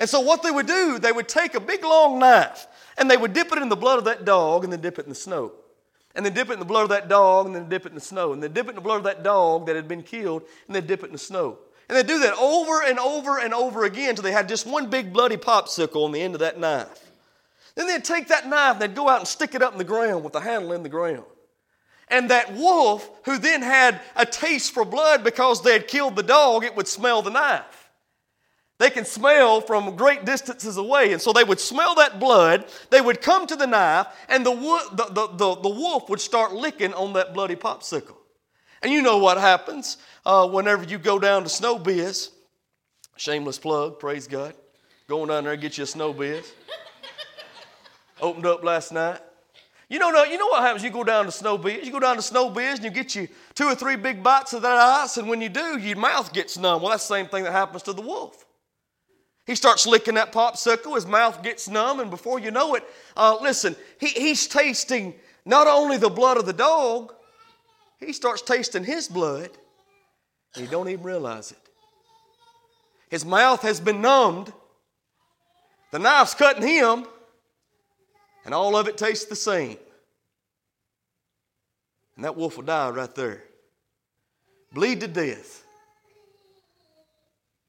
And 0.00 0.08
so, 0.08 0.20
what 0.20 0.42
they 0.42 0.50
would 0.50 0.66
do, 0.66 0.98
they 0.98 1.12
would 1.12 1.28
take 1.28 1.54
a 1.54 1.60
big 1.60 1.84
long 1.84 2.18
knife 2.18 2.66
and 2.98 3.10
they 3.10 3.16
would 3.16 3.32
dip 3.32 3.52
it 3.52 3.58
in 3.58 3.68
the 3.68 3.76
blood 3.76 3.98
of 3.98 4.04
that 4.06 4.24
dog 4.24 4.64
and 4.64 4.72
then 4.72 4.80
dip 4.80 4.98
it 4.98 5.04
in 5.04 5.08
the 5.08 5.14
snow. 5.14 5.52
And 6.14 6.26
then 6.26 6.34
dip 6.34 6.50
it 6.50 6.54
in 6.54 6.58
the 6.58 6.64
blood 6.64 6.82
of 6.82 6.88
that 6.90 7.08
dog 7.08 7.46
and 7.46 7.54
then 7.54 7.68
dip 7.68 7.86
it 7.86 7.90
in 7.90 7.94
the 7.94 8.00
snow. 8.00 8.32
And 8.32 8.42
then 8.42 8.52
dip 8.52 8.66
it 8.66 8.70
in 8.70 8.74
the 8.74 8.82
blood 8.82 8.98
of 8.98 9.04
that 9.04 9.22
dog 9.22 9.66
that 9.66 9.76
had 9.76 9.88
been 9.88 10.02
killed 10.02 10.42
and 10.66 10.76
then 10.76 10.86
dip 10.86 11.02
it 11.02 11.06
in 11.06 11.12
the 11.12 11.18
snow. 11.18 11.58
And 11.88 11.96
they 11.96 12.02
do 12.02 12.20
that 12.20 12.34
over 12.38 12.82
and 12.82 12.98
over 12.98 13.38
and 13.38 13.54
over 13.54 13.84
again 13.84 14.10
until 14.10 14.24
they 14.24 14.32
had 14.32 14.48
just 14.48 14.66
one 14.66 14.90
big 14.90 15.12
bloody 15.12 15.36
popsicle 15.36 16.04
on 16.04 16.12
the 16.12 16.20
end 16.20 16.34
of 16.34 16.40
that 16.40 16.58
knife. 16.58 17.10
Then 17.74 17.86
they'd 17.86 18.04
take 18.04 18.28
that 18.28 18.46
knife 18.48 18.74
and 18.74 18.82
they'd 18.82 18.94
go 18.94 19.08
out 19.08 19.18
and 19.18 19.28
stick 19.28 19.54
it 19.54 19.62
up 19.62 19.72
in 19.72 19.78
the 19.78 19.84
ground 19.84 20.24
with 20.24 20.32
the 20.32 20.40
handle 20.40 20.72
in 20.72 20.82
the 20.82 20.88
ground. 20.88 21.24
And 22.12 22.30
that 22.30 22.54
wolf, 22.54 23.10
who 23.24 23.38
then 23.38 23.62
had 23.62 24.00
a 24.14 24.26
taste 24.26 24.74
for 24.74 24.84
blood 24.84 25.24
because 25.24 25.62
they 25.62 25.72
had 25.72 25.88
killed 25.88 26.14
the 26.14 26.22
dog, 26.22 26.62
it 26.62 26.76
would 26.76 26.86
smell 26.86 27.22
the 27.22 27.30
knife. 27.30 27.90
They 28.78 28.90
can 28.90 29.06
smell 29.06 29.62
from 29.62 29.96
great 29.96 30.26
distances 30.26 30.76
away. 30.76 31.12
And 31.12 31.22
so 31.22 31.32
they 31.32 31.42
would 31.42 31.58
smell 31.58 31.94
that 31.94 32.20
blood, 32.20 32.66
they 32.90 33.00
would 33.00 33.22
come 33.22 33.46
to 33.46 33.56
the 33.56 33.66
knife, 33.66 34.08
and 34.28 34.44
the, 34.44 34.52
the, 34.52 35.04
the, 35.04 35.26
the, 35.28 35.60
the 35.62 35.68
wolf 35.68 36.10
would 36.10 36.20
start 36.20 36.52
licking 36.52 36.92
on 36.92 37.14
that 37.14 37.32
bloody 37.32 37.56
popsicle. 37.56 38.16
And 38.82 38.92
you 38.92 39.00
know 39.00 39.18
what 39.18 39.38
happens 39.38 39.96
uh, 40.26 40.46
whenever 40.48 40.84
you 40.84 40.98
go 40.98 41.18
down 41.18 41.44
to 41.44 41.48
Snow 41.48 41.78
Biz. 41.78 42.30
Shameless 43.16 43.58
plug, 43.58 43.98
praise 43.98 44.26
God. 44.26 44.54
Going 45.08 45.28
down 45.28 45.44
there 45.44 45.56
get 45.56 45.78
you 45.78 45.84
a 45.84 45.86
Snow 45.86 46.12
Biz. 46.12 46.52
Opened 48.20 48.46
up 48.46 48.62
last 48.64 48.92
night. 48.92 49.20
You 49.92 49.98
know, 49.98 50.24
you 50.24 50.38
know 50.38 50.46
what 50.46 50.62
happens? 50.62 50.82
You 50.82 50.88
go 50.88 51.04
down 51.04 51.26
to 51.26 51.30
Snow 51.30 51.58
Biz. 51.58 51.84
You 51.84 51.92
go 51.92 52.00
down 52.00 52.16
to 52.16 52.22
Snow 52.22 52.48
Biz 52.48 52.76
and 52.76 52.84
you 52.84 52.90
get 52.90 53.14
you 53.14 53.28
two 53.54 53.66
or 53.66 53.74
three 53.74 53.96
big 53.96 54.22
bites 54.22 54.54
of 54.54 54.62
that 54.62 54.78
ice, 54.78 55.18
and 55.18 55.28
when 55.28 55.42
you 55.42 55.50
do, 55.50 55.76
your 55.76 55.98
mouth 55.98 56.32
gets 56.32 56.56
numb. 56.56 56.80
Well, 56.80 56.92
that's 56.92 57.06
the 57.06 57.14
same 57.14 57.26
thing 57.26 57.44
that 57.44 57.52
happens 57.52 57.82
to 57.82 57.92
the 57.92 58.00
wolf. 58.00 58.46
He 59.44 59.54
starts 59.54 59.86
licking 59.86 60.14
that 60.14 60.32
popsicle, 60.32 60.94
his 60.94 61.04
mouth 61.04 61.42
gets 61.42 61.68
numb, 61.68 62.00
and 62.00 62.10
before 62.10 62.40
you 62.40 62.50
know 62.50 62.74
it, 62.74 62.84
uh, 63.18 63.36
listen, 63.42 63.76
he, 64.00 64.06
he's 64.06 64.46
tasting 64.46 65.12
not 65.44 65.66
only 65.66 65.98
the 65.98 66.08
blood 66.08 66.38
of 66.38 66.46
the 66.46 66.54
dog, 66.54 67.12
he 68.00 68.14
starts 68.14 68.40
tasting 68.40 68.84
his 68.84 69.08
blood, 69.08 69.50
and 70.54 70.64
he 70.64 70.70
don't 70.70 70.88
even 70.88 71.04
realize 71.04 71.50
it. 71.50 71.58
His 73.10 73.26
mouth 73.26 73.60
has 73.60 73.78
been 73.78 74.00
numbed, 74.00 74.54
the 75.90 75.98
knife's 75.98 76.32
cutting 76.32 76.66
him, 76.66 77.04
and 78.44 78.54
all 78.54 78.76
of 78.76 78.88
it 78.88 78.96
tastes 78.96 79.26
the 79.26 79.36
same. 79.36 79.78
And 82.16 82.24
that 82.24 82.36
wolf 82.36 82.56
will 82.56 82.64
die 82.64 82.90
right 82.90 83.14
there. 83.14 83.42
Bleed 84.72 85.00
to 85.00 85.08
death 85.08 85.64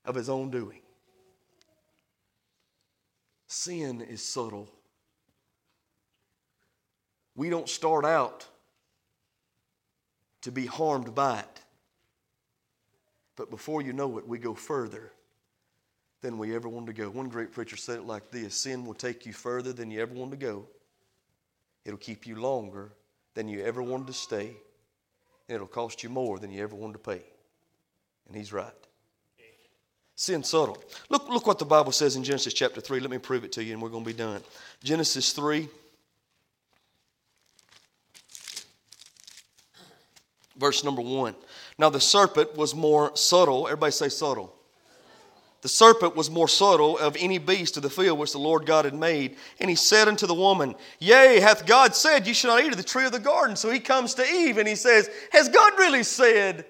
of 0.05 0.15
his 0.15 0.29
own 0.29 0.49
doing. 0.49 0.79
Sin 3.47 4.01
is 4.01 4.23
subtle. 4.23 4.67
We 7.35 7.49
don't 7.49 7.69
start 7.69 8.05
out 8.05 8.47
to 10.41 10.51
be 10.51 10.65
harmed 10.65 11.15
by 11.15 11.39
it. 11.39 11.59
But 13.35 13.49
before 13.49 13.81
you 13.81 13.93
know 13.93 14.17
it, 14.17 14.27
we 14.27 14.37
go 14.37 14.53
further 14.53 15.11
than 16.23 16.39
we 16.39 16.55
ever 16.55 16.67
wanted 16.67 16.87
to 16.87 16.93
go. 16.93 17.09
One 17.09 17.29
great 17.29 17.51
preacher 17.51 17.77
said 17.77 17.99
it 17.99 18.05
like 18.05 18.31
this 18.31 18.55
Sin 18.55 18.85
will 18.85 18.95
take 18.95 19.27
you 19.27 19.33
further 19.33 19.71
than 19.71 19.91
you 19.91 20.01
ever 20.01 20.15
wanted 20.15 20.39
to 20.39 20.45
go, 20.45 20.65
it'll 21.85 21.99
keep 21.99 22.25
you 22.25 22.37
longer 22.37 22.91
than 23.35 23.47
you 23.47 23.63
ever 23.63 23.83
wanted 23.83 24.07
to 24.07 24.13
stay, 24.13 24.55
and 25.47 25.55
it'll 25.55 25.67
cost 25.67 26.01
you 26.01 26.09
more 26.09 26.39
than 26.39 26.51
you 26.51 26.63
ever 26.63 26.75
wanted 26.75 26.93
to 26.93 26.99
pay. 26.99 27.21
And 28.27 28.35
he's 28.35 28.51
right. 28.51 28.71
Sin 30.15 30.43
subtle. 30.43 30.81
Look, 31.09 31.27
look 31.27 31.45
what 31.45 31.59
the 31.59 31.65
Bible 31.65 31.91
says 31.91 32.15
in 32.15 32.23
Genesis 32.23 32.53
chapter 32.53 32.79
3. 32.79 32.99
Let 32.99 33.09
me 33.09 33.17
prove 33.17 33.43
it 33.43 33.51
to 33.53 33.63
you, 33.63 33.73
and 33.73 33.81
we're 33.81 33.89
going 33.89 34.03
to 34.03 34.09
be 34.09 34.17
done. 34.17 34.41
Genesis 34.81 35.33
3, 35.33 35.67
verse 40.55 40.83
number 40.83 41.01
1. 41.01 41.35
Now 41.77 41.89
the 41.89 41.99
serpent 41.99 42.55
was 42.55 42.73
more 42.73 43.13
subtle. 43.17 43.65
Everybody 43.67 43.91
say 43.91 44.07
subtle. 44.07 44.55
The 45.63 45.69
serpent 45.69 46.13
was 46.13 46.29
more 46.29 46.49
subtle 46.49 46.97
of 46.97 47.15
any 47.17 47.37
beast 47.37 47.77
of 47.77 47.83
the 47.83 47.89
field 47.89 48.19
which 48.19 48.33
the 48.33 48.37
Lord 48.37 48.65
God 48.65 48.83
had 48.83 48.93
made. 48.93 49.37
And 49.61 49.69
he 49.69 49.77
said 49.77 50.09
unto 50.09 50.27
the 50.27 50.33
woman, 50.33 50.75
Yea, 50.99 51.39
hath 51.39 51.65
God 51.65 51.95
said, 51.95 52.27
You 52.27 52.33
shall 52.33 52.53
not 52.53 52.65
eat 52.65 52.71
of 52.71 52.77
the 52.77 52.83
tree 52.83 53.05
of 53.05 53.13
the 53.13 53.19
garden? 53.19 53.55
So 53.55 53.71
he 53.71 53.79
comes 53.79 54.13
to 54.15 54.25
Eve 54.25 54.57
and 54.57 54.67
he 54.67 54.75
says, 54.75 55.09
Has 55.31 55.47
God 55.47 55.71
really 55.79 56.03
said 56.03 56.65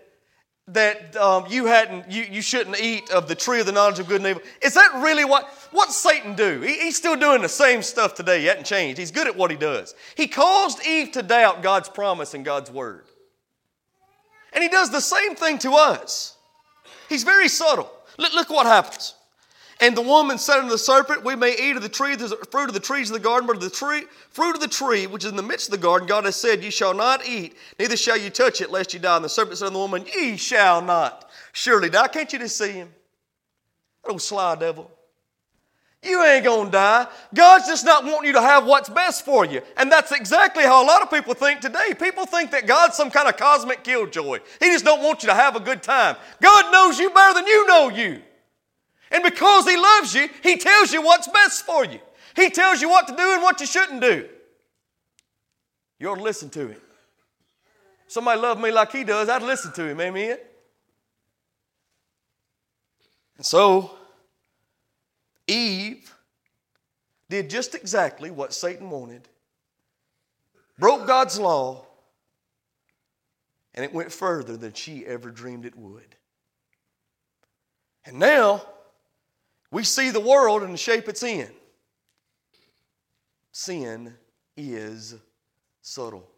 that 0.68 1.16
um, 1.16 1.46
you 1.50 1.66
hadn't, 1.66 2.12
you, 2.12 2.22
you 2.22 2.44
shouldn't 2.44 2.80
eat 2.80 3.10
of 3.10 3.28
the 3.28 3.34
tree 3.34 3.60
of 3.60 3.66
the 3.66 3.72
knowledge 3.72 3.98
of 3.98 4.08
good 4.08 4.22
and 4.22 4.28
evil? 4.28 4.44
Is 4.62 4.76
that 4.76 5.02
really 5.04 5.26
what, 5.26 5.50
what 5.72 5.92
Satan 5.92 6.36
do? 6.36 6.62
He, 6.62 6.80
he's 6.82 6.96
still 6.96 7.16
doing 7.16 7.42
the 7.42 7.50
same 7.50 7.82
stuff 7.82 8.14
today. 8.14 8.42
He 8.42 8.46
hasn't 8.46 8.68
changed. 8.68 9.00
He's 9.00 9.10
good 9.10 9.26
at 9.26 9.36
what 9.36 9.50
he 9.50 9.58
does. 9.58 9.96
He 10.14 10.28
caused 10.28 10.86
Eve 10.86 11.14
to 11.14 11.24
doubt 11.24 11.64
God's 11.64 11.90
promise 11.90 12.36
and 12.36 12.46
God's 12.46 12.70
word. 12.70 13.06
And 14.54 14.62
he 14.62 14.70
does 14.70 14.92
the 14.92 15.02
same 15.02 15.34
thing 15.34 15.58
to 15.60 15.72
us. 15.72 16.38
He's 17.10 17.24
very 17.24 17.48
subtle. 17.48 17.92
Look, 18.18 18.34
look 18.34 18.50
what 18.50 18.66
happens. 18.66 19.16
And 19.82 19.98
the 19.98 20.02
woman 20.02 20.38
said 20.38 20.60
unto 20.60 20.70
the 20.70 20.78
serpent, 20.78 21.24
We 21.24 21.36
may 21.36 21.56
eat 21.58 21.76
of 21.76 21.82
the 21.82 21.90
tree, 21.90 22.16
the 22.16 22.30
fruit 22.52 22.70
of 22.70 22.74
the 22.74 22.80
trees 22.80 23.10
of 23.10 23.16
the 23.16 23.20
garden, 23.20 23.48
but 23.48 23.58
of 23.58 23.62
the 23.62 23.70
tree, 23.70 24.04
fruit 24.30 24.56
of 24.56 24.62
the 24.62 24.68
tree 24.68 25.08
which 25.08 25.26
is 25.26 25.32
in 25.32 25.36
the 25.36 25.44
midst 25.44 25.68
of 25.68 25.72
the 25.72 25.78
garden, 25.78 26.08
God 26.08 26.26
has 26.26 26.36
said, 26.36 26.64
Ye 26.64 26.70
shall 26.70 26.94
not 26.94 27.28
eat, 27.28 27.56
neither 27.80 27.98
shall 27.98 28.18
you 28.18 28.30
touch 28.30 28.62
it, 28.62 28.72
lest 28.72 28.94
you 28.94 29.00
die. 29.00 29.16
And 29.16 29.26
the 29.26 29.30
serpent 29.30 29.58
said 29.58 29.66
unto 29.66 29.74
the 29.76 29.80
woman, 29.80 30.06
Ye 30.16 30.38
shall 30.38 30.82
not 30.82 31.30
surely 31.52 31.90
die. 31.90 32.08
Can't 32.08 32.32
you 32.32 32.40
just 32.40 32.58
see 32.58 32.72
him? 32.72 32.94
That 34.04 34.12
old 34.12 34.22
sly 34.22 34.56
devil. 34.56 34.92
You 36.04 36.22
ain't 36.22 36.44
gonna 36.44 36.70
die. 36.70 37.08
God's 37.34 37.68
just 37.68 37.86
not 37.86 38.04
wanting 38.04 38.26
you 38.28 38.34
to 38.34 38.42
have 38.42 38.66
what's 38.66 38.90
best 38.90 39.24
for 39.24 39.46
you. 39.46 39.62
And 39.78 39.90
that's 39.90 40.12
exactly 40.12 40.64
how 40.64 40.84
a 40.84 40.86
lot 40.86 41.02
of 41.02 41.10
people 41.10 41.34
think 41.34 41.62
today. 41.62 41.94
People 41.98 42.26
think 42.26 42.52
that 42.52 42.68
God's 42.68 42.98
some 42.98 43.10
kind 43.10 43.30
of 43.30 43.38
cosmic 43.38 43.84
killjoy. 43.84 44.40
He 44.60 44.66
just 44.66 44.84
don't 44.84 45.02
want 45.02 45.24
you 45.24 45.30
to 45.30 45.36
have 45.36 45.56
a 45.56 45.62
good 45.62 45.82
time. 45.82 46.18
God 46.42 46.72
knows 46.74 47.00
you 47.00 47.10
better 47.10 47.36
than 47.36 47.48
you 47.48 47.68
know 47.68 47.90
you. 47.90 48.22
And 49.12 49.24
because 49.24 49.66
He 49.66 49.78
loves 49.78 50.14
you, 50.14 50.28
He 50.42 50.58
tells 50.58 50.92
you 50.92 51.02
what's 51.02 51.28
best 51.30 51.66
for 51.66 51.86
you. 51.86 52.00
He 52.36 52.50
tells 52.50 52.82
you 52.82 52.90
what 52.90 53.08
to 53.08 53.16
do 53.16 53.34
and 53.34 53.42
what 53.42 53.62
you 53.62 53.66
shouldn't 53.66 54.02
do. 54.02 54.28
You 56.00 56.10
ought 56.10 56.16
to 56.16 56.24
listen 56.24 56.50
to 56.50 56.68
Him. 56.68 56.82
Somebody 58.08 58.42
loved 58.42 58.62
me 58.62 58.72
like 58.72 58.92
He 58.92 59.06
does, 59.06 59.30
I'd 59.30 59.42
listen 59.42 59.72
to 59.74 59.88
Him. 59.88 60.02
Amen. 60.02 60.38
And 63.38 63.46
so, 63.46 63.92
Eve 65.48 66.14
did 67.30 67.50
just 67.50 67.76
exactly 67.76 68.32
what 68.32 68.54
Satan 68.54 68.90
wanted, 68.90 69.28
broke 70.78 71.08
God's 71.08 71.40
law, 71.40 71.86
and 73.74 73.84
it 73.84 73.94
went 73.94 74.12
further 74.12 74.56
than 74.56 74.74
she 74.74 75.06
ever 75.06 75.32
dreamed 75.32 75.66
it 75.66 75.78
would. 75.78 76.16
And 78.06 78.20
now 78.20 78.62
we 79.72 79.84
see 79.84 80.12
the 80.12 80.20
world 80.20 80.62
in 80.64 80.72
the 80.72 80.78
shape 80.78 81.08
it's 81.08 81.24
in. 81.24 81.50
Sin 83.52 84.14
is 84.56 85.16
subtle. 85.82 86.30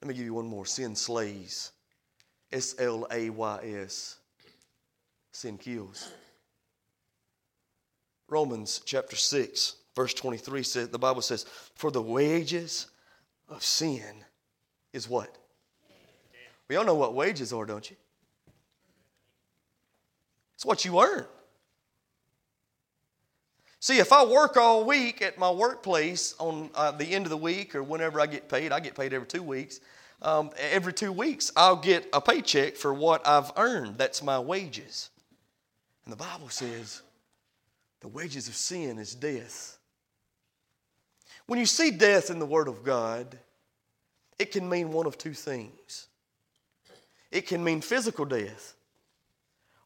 Let 0.00 0.08
me 0.08 0.14
give 0.14 0.24
you 0.24 0.34
one 0.34 0.46
more. 0.46 0.66
Sin 0.66 0.96
slays. 0.96 1.72
S 2.50 2.74
L 2.78 3.06
A 3.10 3.30
Y 3.30 3.74
S. 3.84 4.16
Sin 5.32 5.58
kills. 5.58 6.12
Romans 8.32 8.80
chapter 8.86 9.14
6, 9.14 9.76
verse 9.94 10.14
23 10.14 10.62
says, 10.62 10.88
the 10.88 10.98
Bible 10.98 11.20
says, 11.20 11.44
For 11.74 11.90
the 11.90 12.00
wages 12.00 12.86
of 13.50 13.62
sin 13.62 14.24
is 14.94 15.06
what? 15.06 15.36
We 16.66 16.76
all 16.76 16.84
know 16.84 16.94
what 16.94 17.14
wages 17.14 17.52
are, 17.52 17.66
don't 17.66 17.90
you? 17.90 17.96
It's 20.54 20.64
what 20.64 20.86
you 20.86 20.98
earn. 20.98 21.26
See, 23.80 23.98
if 23.98 24.12
I 24.12 24.24
work 24.24 24.56
all 24.56 24.84
week 24.84 25.20
at 25.20 25.36
my 25.36 25.50
workplace 25.50 26.34
on 26.38 26.70
uh, 26.74 26.92
the 26.92 27.04
end 27.04 27.26
of 27.26 27.30
the 27.30 27.36
week 27.36 27.74
or 27.74 27.82
whenever 27.82 28.18
I 28.18 28.26
get 28.26 28.48
paid, 28.48 28.72
I 28.72 28.80
get 28.80 28.94
paid 28.94 29.12
every 29.12 29.26
two 29.26 29.42
weeks. 29.42 29.80
um, 30.22 30.50
every 30.56 30.94
two 30.94 31.12
weeks, 31.12 31.52
I'll 31.54 31.76
get 31.76 32.08
a 32.14 32.20
paycheck 32.20 32.76
for 32.76 32.94
what 32.94 33.26
I've 33.26 33.52
earned. 33.58 33.98
That's 33.98 34.22
my 34.22 34.38
wages. 34.38 35.10
And 36.06 36.12
the 36.12 36.16
Bible 36.16 36.48
says 36.48 37.02
the 38.02 38.08
wages 38.08 38.48
of 38.48 38.54
sin 38.54 38.98
is 38.98 39.14
death. 39.14 39.78
When 41.46 41.58
you 41.58 41.66
see 41.66 41.90
death 41.90 42.30
in 42.30 42.40
the 42.40 42.46
Word 42.46 42.68
of 42.68 42.84
God, 42.84 43.38
it 44.38 44.50
can 44.50 44.68
mean 44.68 44.92
one 44.92 45.06
of 45.06 45.16
two 45.16 45.34
things 45.34 46.08
it 47.30 47.46
can 47.46 47.64
mean 47.64 47.80
physical 47.80 48.26
death, 48.26 48.74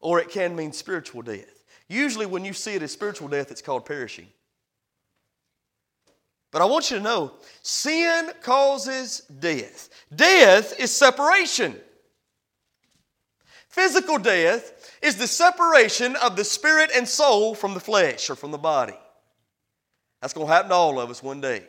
or 0.00 0.18
it 0.18 0.30
can 0.30 0.56
mean 0.56 0.72
spiritual 0.72 1.22
death. 1.22 1.62
Usually, 1.88 2.26
when 2.26 2.44
you 2.44 2.52
see 2.52 2.74
it 2.74 2.82
as 2.82 2.90
spiritual 2.90 3.28
death, 3.28 3.52
it's 3.52 3.62
called 3.62 3.86
perishing. 3.86 4.26
But 6.50 6.62
I 6.62 6.64
want 6.64 6.90
you 6.90 6.96
to 6.96 7.02
know 7.02 7.34
sin 7.62 8.30
causes 8.40 9.20
death. 9.20 9.90
Death 10.14 10.80
is 10.80 10.90
separation. 10.90 11.78
Physical 13.76 14.16
death 14.16 14.96
is 15.02 15.16
the 15.16 15.26
separation 15.26 16.16
of 16.16 16.34
the 16.34 16.44
spirit 16.44 16.90
and 16.96 17.06
soul 17.06 17.54
from 17.54 17.74
the 17.74 17.80
flesh 17.80 18.30
or 18.30 18.34
from 18.34 18.50
the 18.50 18.56
body. 18.56 18.96
That's 20.22 20.32
going 20.32 20.46
to 20.46 20.52
happen 20.52 20.70
to 20.70 20.74
all 20.74 20.98
of 20.98 21.10
us 21.10 21.22
one 21.22 21.42
day. 21.42 21.62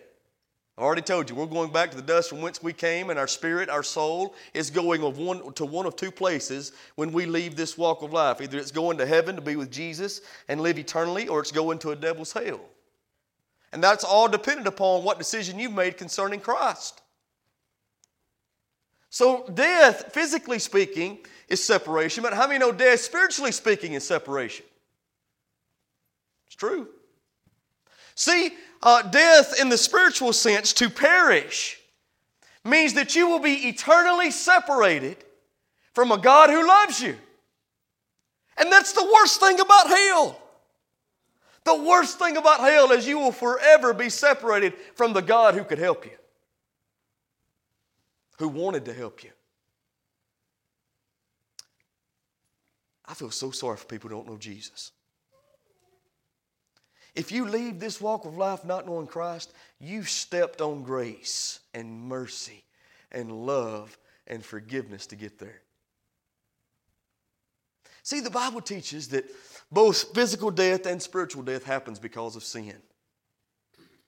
I've 0.78 0.86
already 0.86 1.02
told 1.02 1.30
you, 1.30 1.36
we're 1.36 1.48
going 1.48 1.74
back 1.74 1.92
to 1.92 1.98
the 1.98 2.02
dust 2.02 2.30
from 2.30 2.42
whence 2.42 2.64
we 2.64 2.72
came, 2.72 3.10
and 3.10 3.20
our 3.20 3.28
spirit, 3.28 3.68
our 3.68 3.84
soul, 3.84 4.36
is 4.54 4.70
going 4.70 5.04
of 5.04 5.18
one, 5.18 5.52
to 5.56 5.66
one 5.66 5.86
of 5.86 5.98
two 5.98 6.10
places 6.10 6.72
when 6.96 7.12
we 7.12 7.26
leave 7.26 7.58
this 7.58 7.78
walk 7.78 8.02
of 8.02 8.14
life. 8.14 8.40
Either 8.40 8.58
it's 8.58 8.72
going 8.72 8.98
to 9.00 9.06
heaven 9.06 9.36
to 9.36 9.42
be 9.42 9.58
with 9.58 9.70
Jesus 9.70 10.22
and 10.48 10.62
live 10.62 10.80
eternally, 10.80 11.28
or 11.28 11.42
it's 11.42 11.52
going 11.52 11.78
to 11.80 11.92
a 11.92 11.96
devil's 11.98 12.32
hell. 12.32 12.62
And 13.74 13.84
that's 13.84 14.06
all 14.06 14.30
dependent 14.30 14.68
upon 14.68 15.04
what 15.04 15.18
decision 15.18 15.60
you've 15.60 15.74
made 15.74 15.98
concerning 15.98 16.40
Christ. 16.40 17.02
So, 19.18 19.48
death, 19.52 20.14
physically 20.14 20.60
speaking, 20.60 21.18
is 21.48 21.64
separation, 21.64 22.22
but 22.22 22.36
how 22.36 22.46
many 22.46 22.60
know 22.60 22.72
death, 22.72 23.00
spiritually 23.00 23.52
speaking, 23.52 23.94
is 23.94 24.06
separation? 24.06 24.64
It's 26.46 26.56
true. 26.56 26.88
See, 28.14 28.52
uh, 28.84 29.02
death 29.02 29.60
in 29.60 29.70
the 29.70 29.78
spiritual 29.80 30.34
sense, 30.34 30.72
to 30.74 30.92
perish, 30.92 31.80
means 32.64 32.94
that 32.94 33.16
you 33.16 33.28
will 33.28 33.40
be 33.40 33.54
eternally 33.70 34.30
separated 34.30 35.18
from 35.96 36.12
a 36.12 36.20
God 36.20 36.52
who 36.52 36.68
loves 36.68 37.02
you. 37.02 37.16
And 38.56 38.72
that's 38.72 38.92
the 38.92 39.12
worst 39.16 39.40
thing 39.40 39.60
about 39.60 39.88
hell. 39.88 40.40
The 41.64 41.76
worst 41.76 42.20
thing 42.20 42.38
about 42.38 42.60
hell 42.60 42.92
is 42.92 43.08
you 43.08 43.18
will 43.18 43.32
forever 43.32 43.94
be 43.94 44.12
separated 44.12 44.76
from 44.94 45.14
the 45.14 45.24
God 45.24 45.56
who 45.56 45.64
could 45.64 45.80
help 45.80 46.06
you, 46.06 46.12
who 48.38 48.48
wanted 48.48 48.86
to 48.86 48.94
help 48.94 49.24
you. 49.24 49.32
I 53.06 53.14
feel 53.14 53.32
so 53.32 53.52
sorry 53.52 53.78
for 53.78 53.86
people 53.86 54.10
who 54.10 54.16
don't 54.16 54.28
know 54.28 54.38
Jesus. 54.38 54.92
If 57.16 57.32
you 57.32 57.48
leave 57.48 57.80
this 57.80 58.00
walk 58.00 58.26
of 58.26 58.38
life 58.38 58.64
not 58.64 58.86
knowing 58.86 59.08
Christ, 59.08 59.52
you've 59.80 60.10
stepped 60.10 60.62
on 60.62 60.84
grace 60.84 61.60
and 61.74 62.02
mercy 62.02 62.64
and 63.12 63.32
love 63.32 63.98
and 64.28 64.46
forgiveness 64.46 65.08
to 65.08 65.16
get 65.16 65.40
there. 65.40 65.62
See, 68.04 68.20
the 68.20 68.30
Bible 68.30 68.62
teaches 68.62 69.08
that 69.10 69.26
both 69.72 70.14
physical 70.14 70.52
death 70.52 70.86
and 70.86 71.02
spiritual 71.02 71.44
death 71.44 71.64
happens 71.64 71.98
because 71.98 72.36
of 72.36 72.44
sin. 72.44 72.76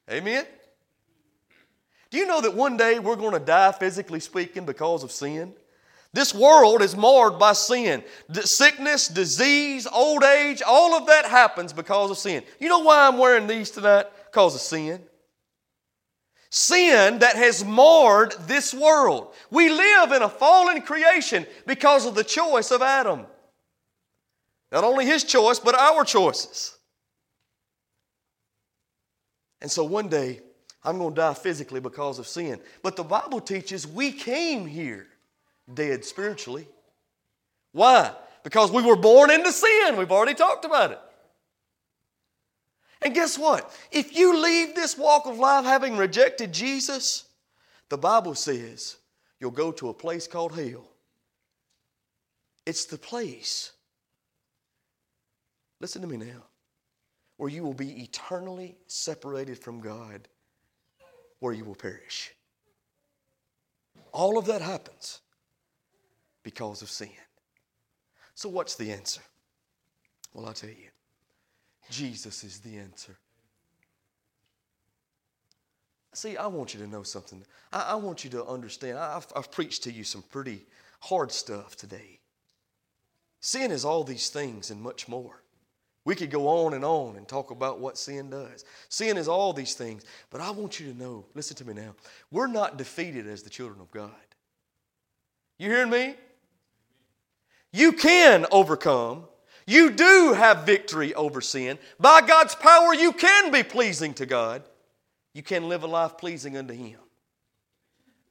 Amen? 0.10 0.46
Do 2.10 2.18
you 2.18 2.26
know 2.26 2.42
that 2.42 2.56
one 2.56 2.76
day 2.76 3.00
we're 3.00 3.16
going 3.16 3.34
to 3.34 3.40
die, 3.40 3.72
physically 3.72 4.20
speaking, 4.20 4.66
because 4.66 5.04
of 5.04 5.12
sin? 5.12 5.54
This 6.12 6.34
world 6.34 6.82
is 6.82 6.98
marred 6.98 7.38
by 7.38 7.54
sin. 7.54 8.04
Sickness, 8.34 9.08
disease, 9.08 9.86
old 9.86 10.24
age, 10.24 10.64
all 10.66 10.96
of 10.96 11.06
that 11.06 11.26
happens 11.26 11.72
because 11.72 12.10
of 12.10 12.18
sin. 12.18 12.44
You 12.60 12.68
know 12.68 12.80
why 12.80 13.08
I'm 13.08 13.20
wearing 13.20 13.46
these 13.46 13.70
tonight? 13.70 14.08
Because 14.26 14.56
of 14.56 14.62
sin. 14.62 15.04
Sin 16.50 17.20
that 17.20 17.36
has 17.36 17.64
marred 17.64 18.34
this 18.48 18.74
world. 18.74 19.36
We 19.52 19.70
live 19.70 20.12
in 20.12 20.24
a 20.24 20.30
fallen 20.30 20.82
creation 20.82 21.46
because 21.68 22.08
of 22.08 22.16
the 22.16 22.24
choice 22.24 22.72
of 22.72 22.82
Adam. 22.82 23.28
Not 24.72 24.84
only 24.84 25.06
his 25.06 25.24
choice, 25.24 25.60
but 25.60 25.76
our 25.76 26.04
choices. 26.04 26.76
And 29.62 29.70
so 29.70 29.84
one 29.84 30.10
day, 30.10 30.42
I'm 30.84 30.98
going 30.98 31.14
to 31.14 31.22
die 31.22 31.34
physically 31.34 31.80
because 31.80 32.20
of 32.20 32.28
sin. 32.28 32.60
But 32.82 32.96
the 32.96 33.04
Bible 33.04 33.42
teaches 33.42 33.86
we 33.86 34.12
came 34.12 34.66
here 34.66 35.08
dead 35.74 36.06
spiritually. 36.06 36.68
Why? 37.72 38.14
Because 38.44 38.72
we 38.72 38.82
were 38.82 38.96
born 38.96 39.30
into 39.30 39.52
sin. 39.52 39.98
We've 39.98 40.12
already 40.12 40.34
talked 40.34 40.66
about 40.66 40.92
it. 40.92 41.00
And 43.02 43.14
guess 43.14 43.38
what? 43.38 43.74
If 43.92 44.16
you 44.16 44.42
leave 44.42 44.76
this 44.76 44.98
walk 44.98 45.26
of 45.26 45.38
life 45.38 45.66
having 45.66 45.98
rejected 45.98 46.54
Jesus, 46.54 47.26
the 47.90 47.98
Bible 47.98 48.36
says 48.36 48.98
you'll 49.40 49.52
go 49.52 49.72
to 49.74 49.90
a 49.90 49.94
place 49.94 50.28
called 50.28 50.54
hell. 50.54 50.86
It's 52.66 52.86
the 52.86 52.98
place, 52.98 53.72
listen 55.80 56.02
to 56.02 56.08
me 56.08 56.18
now, 56.18 56.44
where 57.38 57.50
you 57.50 57.64
will 57.64 57.74
be 57.74 58.04
eternally 58.04 58.78
separated 58.86 59.58
from 59.58 59.80
God, 59.80 60.28
where 61.40 61.54
you 61.54 61.66
will 61.66 61.76
perish. 61.76 62.32
All 64.12 64.38
of 64.38 64.46
that 64.46 64.62
happens 64.62 65.22
because 66.44 66.82
of 66.82 66.90
sin. 66.90 67.10
So, 68.34 68.50
what's 68.50 68.76
the 68.76 68.92
answer? 68.92 69.22
Well, 70.34 70.46
I'll 70.46 70.54
tell 70.54 70.70
you 70.70 70.90
Jesus 71.90 72.44
is 72.44 72.60
the 72.60 72.78
answer. 72.78 73.18
See, 76.14 76.38
I 76.38 76.48
want 76.48 76.74
you 76.74 76.80
to 76.82 76.88
know 76.88 77.04
something. 77.04 77.44
I, 77.72 77.92
I 77.92 77.96
want 77.96 78.24
you 78.24 78.30
to 78.32 78.46
understand. 78.46 78.98
I've, 78.98 79.28
I've 79.36 79.52
preached 79.52 79.84
to 79.84 79.92
you 79.92 80.04
some 80.04 80.24
pretty 80.24 80.66
hard 81.02 81.32
stuff 81.32 81.76
today. 81.76 82.20
Sin 83.42 83.72
is 83.72 83.86
all 83.86 84.04
these 84.04 84.30
things 84.30 84.72
and 84.72 84.82
much 84.82 85.08
more. 85.08 85.44
We 86.10 86.16
could 86.16 86.32
go 86.32 86.48
on 86.48 86.74
and 86.74 86.84
on 86.84 87.18
and 87.18 87.28
talk 87.28 87.52
about 87.52 87.80
what 87.80 87.96
sin 87.96 88.32
does. 88.32 88.66
Sin 88.88 89.16
is 89.16 89.28
all 89.28 89.54
these 89.54 89.76
things, 89.76 90.04
but 90.32 90.42
I 90.42 90.50
want 90.50 90.80
you 90.80 90.92
to 90.92 90.98
know 90.98 91.24
listen 91.36 91.56
to 91.58 91.66
me 91.66 91.76
now. 91.76 91.94
We're 92.32 92.48
not 92.48 92.80
defeated 92.80 93.28
as 93.28 93.44
the 93.44 93.50
children 93.52 93.80
of 93.80 93.92
God. 93.92 94.10
You 95.60 95.70
hearing 95.70 95.92
me? 95.92 96.16
You 97.72 97.92
can 97.92 98.48
overcome. 98.52 99.26
You 99.68 99.92
do 99.92 100.34
have 100.34 100.66
victory 100.66 101.14
over 101.14 101.42
sin. 101.42 101.78
By 102.00 102.22
God's 102.22 102.56
power, 102.56 102.92
you 102.96 103.12
can 103.12 103.52
be 103.52 103.62
pleasing 103.62 104.16
to 104.16 104.26
God. 104.26 104.64
You 105.36 105.44
can 105.44 105.70
live 105.70 105.84
a 105.84 105.88
life 105.88 106.18
pleasing 106.18 106.58
unto 106.58 106.74
Him. 106.74 106.98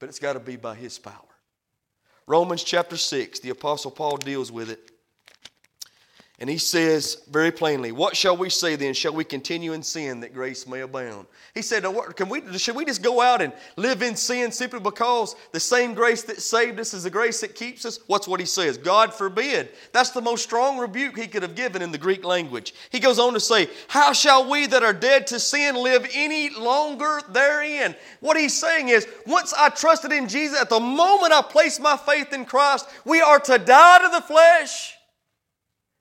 But 0.00 0.08
it's 0.08 0.18
got 0.18 0.32
to 0.32 0.40
be 0.40 0.56
by 0.56 0.74
His 0.74 0.98
power. 0.98 1.14
Romans 2.26 2.64
chapter 2.64 2.96
6, 2.96 3.38
the 3.38 3.50
Apostle 3.50 3.92
Paul 3.92 4.16
deals 4.16 4.50
with 4.50 4.68
it. 4.68 4.87
And 6.40 6.48
he 6.48 6.58
says 6.58 7.22
very 7.28 7.50
plainly, 7.50 7.90
What 7.90 8.16
shall 8.16 8.36
we 8.36 8.48
say 8.48 8.76
then? 8.76 8.94
Shall 8.94 9.12
we 9.12 9.24
continue 9.24 9.72
in 9.72 9.82
sin 9.82 10.20
that 10.20 10.32
grace 10.32 10.68
may 10.68 10.82
abound? 10.82 11.26
He 11.52 11.62
said, 11.62 11.84
Can 12.14 12.28
we, 12.28 12.56
Should 12.58 12.76
we 12.76 12.84
just 12.84 13.02
go 13.02 13.20
out 13.20 13.42
and 13.42 13.52
live 13.74 14.02
in 14.02 14.14
sin 14.14 14.52
simply 14.52 14.78
because 14.78 15.34
the 15.50 15.58
same 15.58 15.94
grace 15.94 16.22
that 16.22 16.40
saved 16.40 16.78
us 16.78 16.94
is 16.94 17.02
the 17.02 17.10
grace 17.10 17.40
that 17.40 17.56
keeps 17.56 17.84
us? 17.84 17.98
What's 18.06 18.28
what 18.28 18.38
he 18.38 18.46
says? 18.46 18.78
God 18.78 19.12
forbid. 19.12 19.70
That's 19.90 20.10
the 20.10 20.20
most 20.20 20.44
strong 20.44 20.78
rebuke 20.78 21.18
he 21.18 21.26
could 21.26 21.42
have 21.42 21.56
given 21.56 21.82
in 21.82 21.90
the 21.90 21.98
Greek 21.98 22.24
language. 22.24 22.72
He 22.90 23.00
goes 23.00 23.18
on 23.18 23.32
to 23.32 23.40
say, 23.40 23.68
How 23.88 24.12
shall 24.12 24.48
we 24.48 24.66
that 24.68 24.84
are 24.84 24.92
dead 24.92 25.26
to 25.28 25.40
sin 25.40 25.74
live 25.74 26.08
any 26.14 26.50
longer 26.50 27.20
therein? 27.30 27.96
What 28.20 28.36
he's 28.36 28.56
saying 28.56 28.90
is, 28.90 29.08
once 29.26 29.52
I 29.58 29.70
trusted 29.70 30.12
in 30.12 30.28
Jesus, 30.28 30.60
at 30.60 30.70
the 30.70 30.78
moment 30.78 31.32
I 31.32 31.42
placed 31.42 31.80
my 31.80 31.96
faith 31.96 32.32
in 32.32 32.44
Christ, 32.44 32.88
we 33.04 33.20
are 33.20 33.40
to 33.40 33.58
die 33.58 33.98
to 34.04 34.08
the 34.14 34.22
flesh 34.22 34.97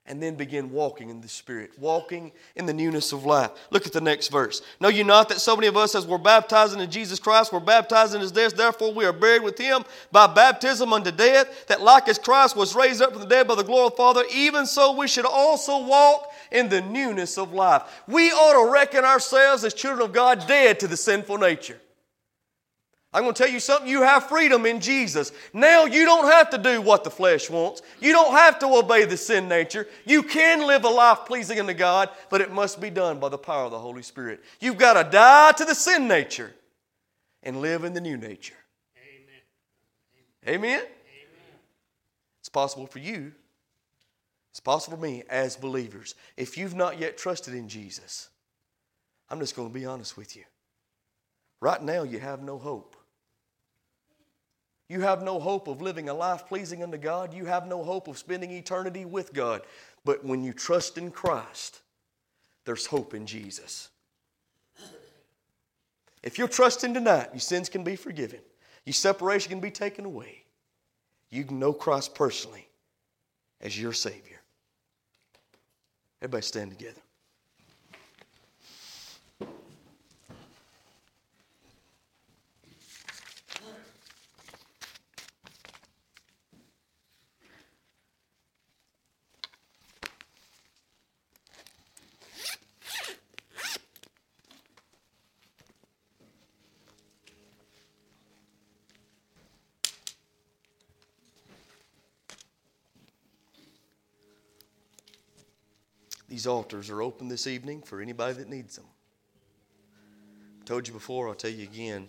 and 0.08 0.24
then 0.24 0.36
begin 0.36 0.72
walking 0.72 1.10
in 1.10 1.22
the 1.22 1.28
Spirit, 1.28 1.72
walking 1.78 2.32
in 2.56 2.66
the 2.66 2.74
newness 2.74 3.12
of 3.12 3.26
life. 3.26 3.52
Look 3.72 3.86
at 3.86 3.94
the 3.94 4.02
next 4.02 4.30
verse. 4.30 4.62
Know 4.80 4.88
you 4.88 5.04
not 5.04 5.30
that 5.30 5.42
so 5.42 5.56
many 5.56 5.68
of 5.68 5.76
us, 5.76 5.96
as 5.96 6.06
we're 6.06 6.18
baptized 6.18 6.74
into 6.74 6.88
Jesus 6.88 7.20
Christ, 7.20 7.52
we're 7.52 7.60
baptized 7.60 8.16
in 8.16 8.22
his 8.22 8.32
death, 8.32 8.56
therefore 8.56 8.94
we 8.94 9.06
are 9.06 9.14
buried 9.14 9.44
with 9.44 9.58
him 9.58 9.84
by 10.12 10.28
baptism 10.28 10.94
unto 10.94 11.12
death, 11.12 11.68
that 11.68 11.82
like 11.82 12.08
as 12.08 12.18
Christ 12.18 12.56
was 12.56 12.76
raised 12.76 13.02
up 13.02 13.12
from 13.12 13.22
the 13.22 13.28
dead 13.28 13.48
by 13.48 13.56
the 13.56 13.64
glory 13.64 13.88
of 13.88 13.92
the 13.92 13.98
Father, 13.98 14.24
even 14.34 14.66
so 14.66 14.96
we 14.96 15.08
should 15.08 15.26
also 15.26 15.86
walk 15.86 16.32
in 16.52 16.70
the 16.70 16.82
newness 16.82 17.38
of 17.38 17.54
life. 17.54 17.84
We 18.08 18.32
ought 18.32 18.66
to 18.66 18.72
reckon 18.72 19.04
ourselves 19.04 19.64
as 19.64 19.74
children 19.74 20.08
of 20.08 20.14
God 20.14 20.48
dead 20.48 20.80
to 20.80 20.88
the 20.88 20.98
sinful 20.98 21.38
nature. 21.38 21.80
I'm 23.18 23.24
going 23.24 23.34
to 23.34 23.44
tell 23.44 23.52
you 23.52 23.60
something. 23.60 23.90
You 23.90 24.04
have 24.04 24.30
freedom 24.30 24.68
in 24.68 24.80
Jesus. 24.80 25.32
Now 25.52 25.86
you 25.86 26.06
don't 26.06 26.32
have 26.32 26.52
to 26.52 26.60
do 26.60 26.84
what 26.84 27.04
the 27.04 27.10
flesh 27.10 27.50
wants. 27.50 27.82
You 28.00 28.12
don't 28.12 28.34
have 28.34 28.60
to 28.60 28.68
obey 28.68 29.06
the 29.06 29.18
sin 29.18 29.48
nature. 29.48 29.88
You 30.06 30.22
can 30.22 30.68
live 30.68 30.84
a 30.84 30.90
life 30.90 31.22
pleasing 31.26 31.60
unto 31.60 31.74
God, 31.74 32.12
but 32.30 32.42
it 32.42 32.52
must 32.52 32.80
be 32.80 32.92
done 32.92 33.20
by 33.20 33.30
the 33.30 33.38
power 33.40 33.66
of 33.66 33.72
the 33.72 33.80
Holy 33.80 34.04
Spirit. 34.04 34.44
You've 34.60 34.78
got 34.78 35.02
to 35.02 35.10
die 35.10 35.52
to 35.54 35.66
the 35.66 35.74
sin 35.74 36.08
nature 36.08 36.54
and 37.42 37.60
live 37.60 37.86
in 37.86 37.94
the 37.94 38.02
new 38.02 38.18
nature. 38.18 38.54
Amen. 40.46 40.56
Amen? 40.56 40.80
Amen? 40.80 40.88
It's 42.42 42.50
possible 42.50 42.86
for 42.86 43.00
you. 43.00 43.32
It's 44.52 44.60
possible 44.60 44.98
for 44.98 45.04
me 45.04 45.24
as 45.28 45.56
believers. 45.56 46.14
If 46.38 46.56
you've 46.56 46.76
not 46.76 47.00
yet 47.00 47.18
trusted 47.18 47.56
in 47.56 47.68
Jesus, 47.68 48.30
I'm 49.28 49.40
just 49.40 49.56
going 49.56 49.70
to 49.70 49.74
be 49.74 49.88
honest 49.88 50.18
with 50.18 50.36
you. 50.36 50.44
Right 51.62 51.82
now, 51.82 52.04
you 52.04 52.20
have 52.20 52.44
no 52.44 52.60
hope. 52.60 52.96
You 54.90 55.02
have 55.02 55.22
no 55.22 55.40
hope 55.40 55.68
of 55.68 55.82
living 55.82 56.08
a 56.08 56.14
life 56.14 56.48
pleasing 56.48 56.82
unto 56.82 56.98
God. 56.98 57.34
You 57.34 57.46
have 57.46 57.68
no 57.68 57.84
hope 57.84 58.08
of 58.08 58.18
spending 58.18 58.52
eternity 58.52 59.04
with 59.04 59.34
God. 59.34 59.64
But 60.06 60.24
when 60.24 60.44
you 60.44 60.54
trust 60.54 60.98
in 60.98 61.12
Christ, 61.12 61.82
there's 62.64 62.86
hope 62.86 63.14
in 63.14 63.26
Jesus. 63.26 63.90
If 66.24 66.38
you're 66.38 66.48
trusting 66.48 66.94
tonight, 66.94 67.30
your 67.34 67.40
sins 67.40 67.70
can 67.70 67.84
be 67.84 67.96
forgiven, 67.96 68.40
your 68.86 68.94
separation 68.94 69.50
can 69.50 69.60
be 69.60 69.72
taken 69.72 70.06
away. 70.06 70.44
You 71.30 71.44
can 71.44 71.60
know 71.60 71.74
Christ 71.74 72.16
personally 72.16 72.68
as 73.60 73.80
your 73.80 73.94
Savior. 73.94 74.42
Everybody 76.22 76.44
stand 76.44 76.72
together. 76.72 77.02
These 106.48 106.54
altars 106.54 106.90
are 106.90 107.02
open 107.02 107.28
this 107.28 107.46
evening 107.46 107.82
for 107.82 108.00
anybody 108.00 108.36
that 108.36 108.48
needs 108.48 108.78
them. 108.78 108.86
I 110.62 110.64
told 110.64 110.88
you 110.88 110.94
before, 110.94 111.28
I'll 111.28 111.36
tell 111.36 111.52
you 111.52 111.66
again. 111.66 112.08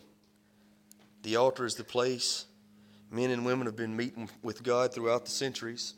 The 1.24 1.35
altar 1.35 1.66
is 1.66 1.74
the 1.74 1.83
place 1.83 2.46
men 3.11 3.31
and 3.31 3.44
women 3.44 3.66
have 3.66 3.74
been 3.74 3.96
meeting 3.96 4.31
with 4.44 4.62
God 4.62 4.94
throughout 4.94 5.24
the 5.24 5.33
centuries, 5.33 5.94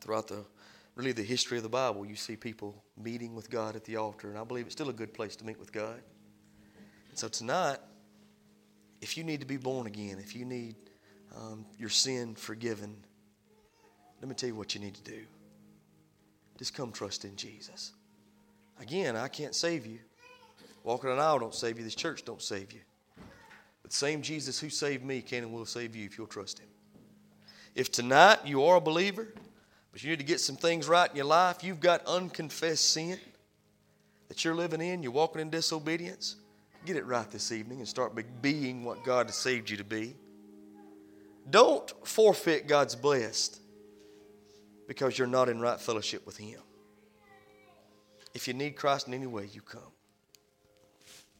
throughout 0.00 0.26
the 0.26 0.46
really 0.94 1.12
the 1.12 1.22
history 1.22 1.58
of 1.58 1.62
the 1.62 1.68
Bible. 1.68 2.06
You 2.06 2.16
see 2.16 2.34
people 2.34 2.82
meeting 2.96 3.34
with 3.34 3.50
God 3.50 3.76
at 3.76 3.84
the 3.84 3.96
altar, 3.96 4.30
and 4.30 4.38
I 4.38 4.44
believe 4.44 4.64
it's 4.64 4.74
still 4.74 4.88
a 4.88 4.94
good 4.94 5.12
place 5.12 5.36
to 5.36 5.44
meet 5.44 5.60
with 5.60 5.70
God. 5.70 6.00
And 7.10 7.18
so 7.18 7.28
tonight, 7.28 7.76
if 9.02 9.18
you 9.18 9.22
need 9.22 9.40
to 9.40 9.46
be 9.46 9.58
born 9.58 9.86
again, 9.86 10.16
if 10.18 10.34
you 10.34 10.46
need 10.46 10.76
um, 11.36 11.66
your 11.78 11.90
sin 11.90 12.36
forgiven, 12.36 12.96
let 14.22 14.30
me 14.30 14.34
tell 14.34 14.48
you 14.48 14.54
what 14.54 14.74
you 14.74 14.80
need 14.80 14.94
to 14.94 15.02
do. 15.02 15.26
Just 16.58 16.74
come 16.74 16.92
trust 16.92 17.24
in 17.24 17.36
Jesus. 17.36 17.92
Again, 18.80 19.16
I 19.16 19.28
can't 19.28 19.54
save 19.54 19.86
you. 19.86 19.98
Walking 20.82 21.10
an 21.10 21.18
aisle 21.18 21.38
don't 21.38 21.54
save 21.54 21.78
you. 21.78 21.84
This 21.84 21.94
church 21.94 22.24
don't 22.24 22.42
save 22.42 22.72
you. 22.72 22.80
But 23.82 23.90
the 23.90 23.96
same 23.96 24.22
Jesus 24.22 24.58
who 24.60 24.68
saved 24.68 25.04
me 25.04 25.22
can 25.22 25.44
and 25.44 25.52
will 25.52 25.66
save 25.66 25.96
you 25.96 26.04
if 26.04 26.18
you'll 26.18 26.26
trust 26.26 26.58
him. 26.58 26.68
If 27.74 27.90
tonight 27.90 28.40
you 28.44 28.64
are 28.64 28.76
a 28.76 28.80
believer, 28.80 29.28
but 29.92 30.02
you 30.02 30.10
need 30.10 30.18
to 30.18 30.24
get 30.24 30.40
some 30.40 30.56
things 30.56 30.88
right 30.88 31.10
in 31.10 31.16
your 31.16 31.26
life, 31.26 31.64
you've 31.64 31.80
got 31.80 32.04
unconfessed 32.06 32.90
sin 32.90 33.18
that 34.28 34.44
you're 34.44 34.54
living 34.54 34.80
in, 34.80 35.02
you're 35.02 35.12
walking 35.12 35.40
in 35.40 35.50
disobedience, 35.50 36.36
get 36.84 36.96
it 36.96 37.06
right 37.06 37.30
this 37.30 37.52
evening 37.52 37.78
and 37.78 37.88
start 37.88 38.12
being 38.42 38.84
what 38.84 39.04
God 39.04 39.26
has 39.26 39.36
saved 39.36 39.70
you 39.70 39.76
to 39.76 39.84
be. 39.84 40.14
Don't 41.50 41.92
forfeit 42.06 42.66
God's 42.66 42.94
blessed 42.94 43.60
because 44.86 45.18
you're 45.18 45.26
not 45.26 45.48
in 45.48 45.60
right 45.60 45.80
fellowship 45.80 46.26
with 46.26 46.36
Him. 46.36 46.60
If 48.34 48.48
you 48.48 48.54
need 48.54 48.76
Christ 48.76 49.06
in 49.06 49.14
any 49.14 49.26
way, 49.26 49.48
you 49.52 49.62
come. 49.62 49.93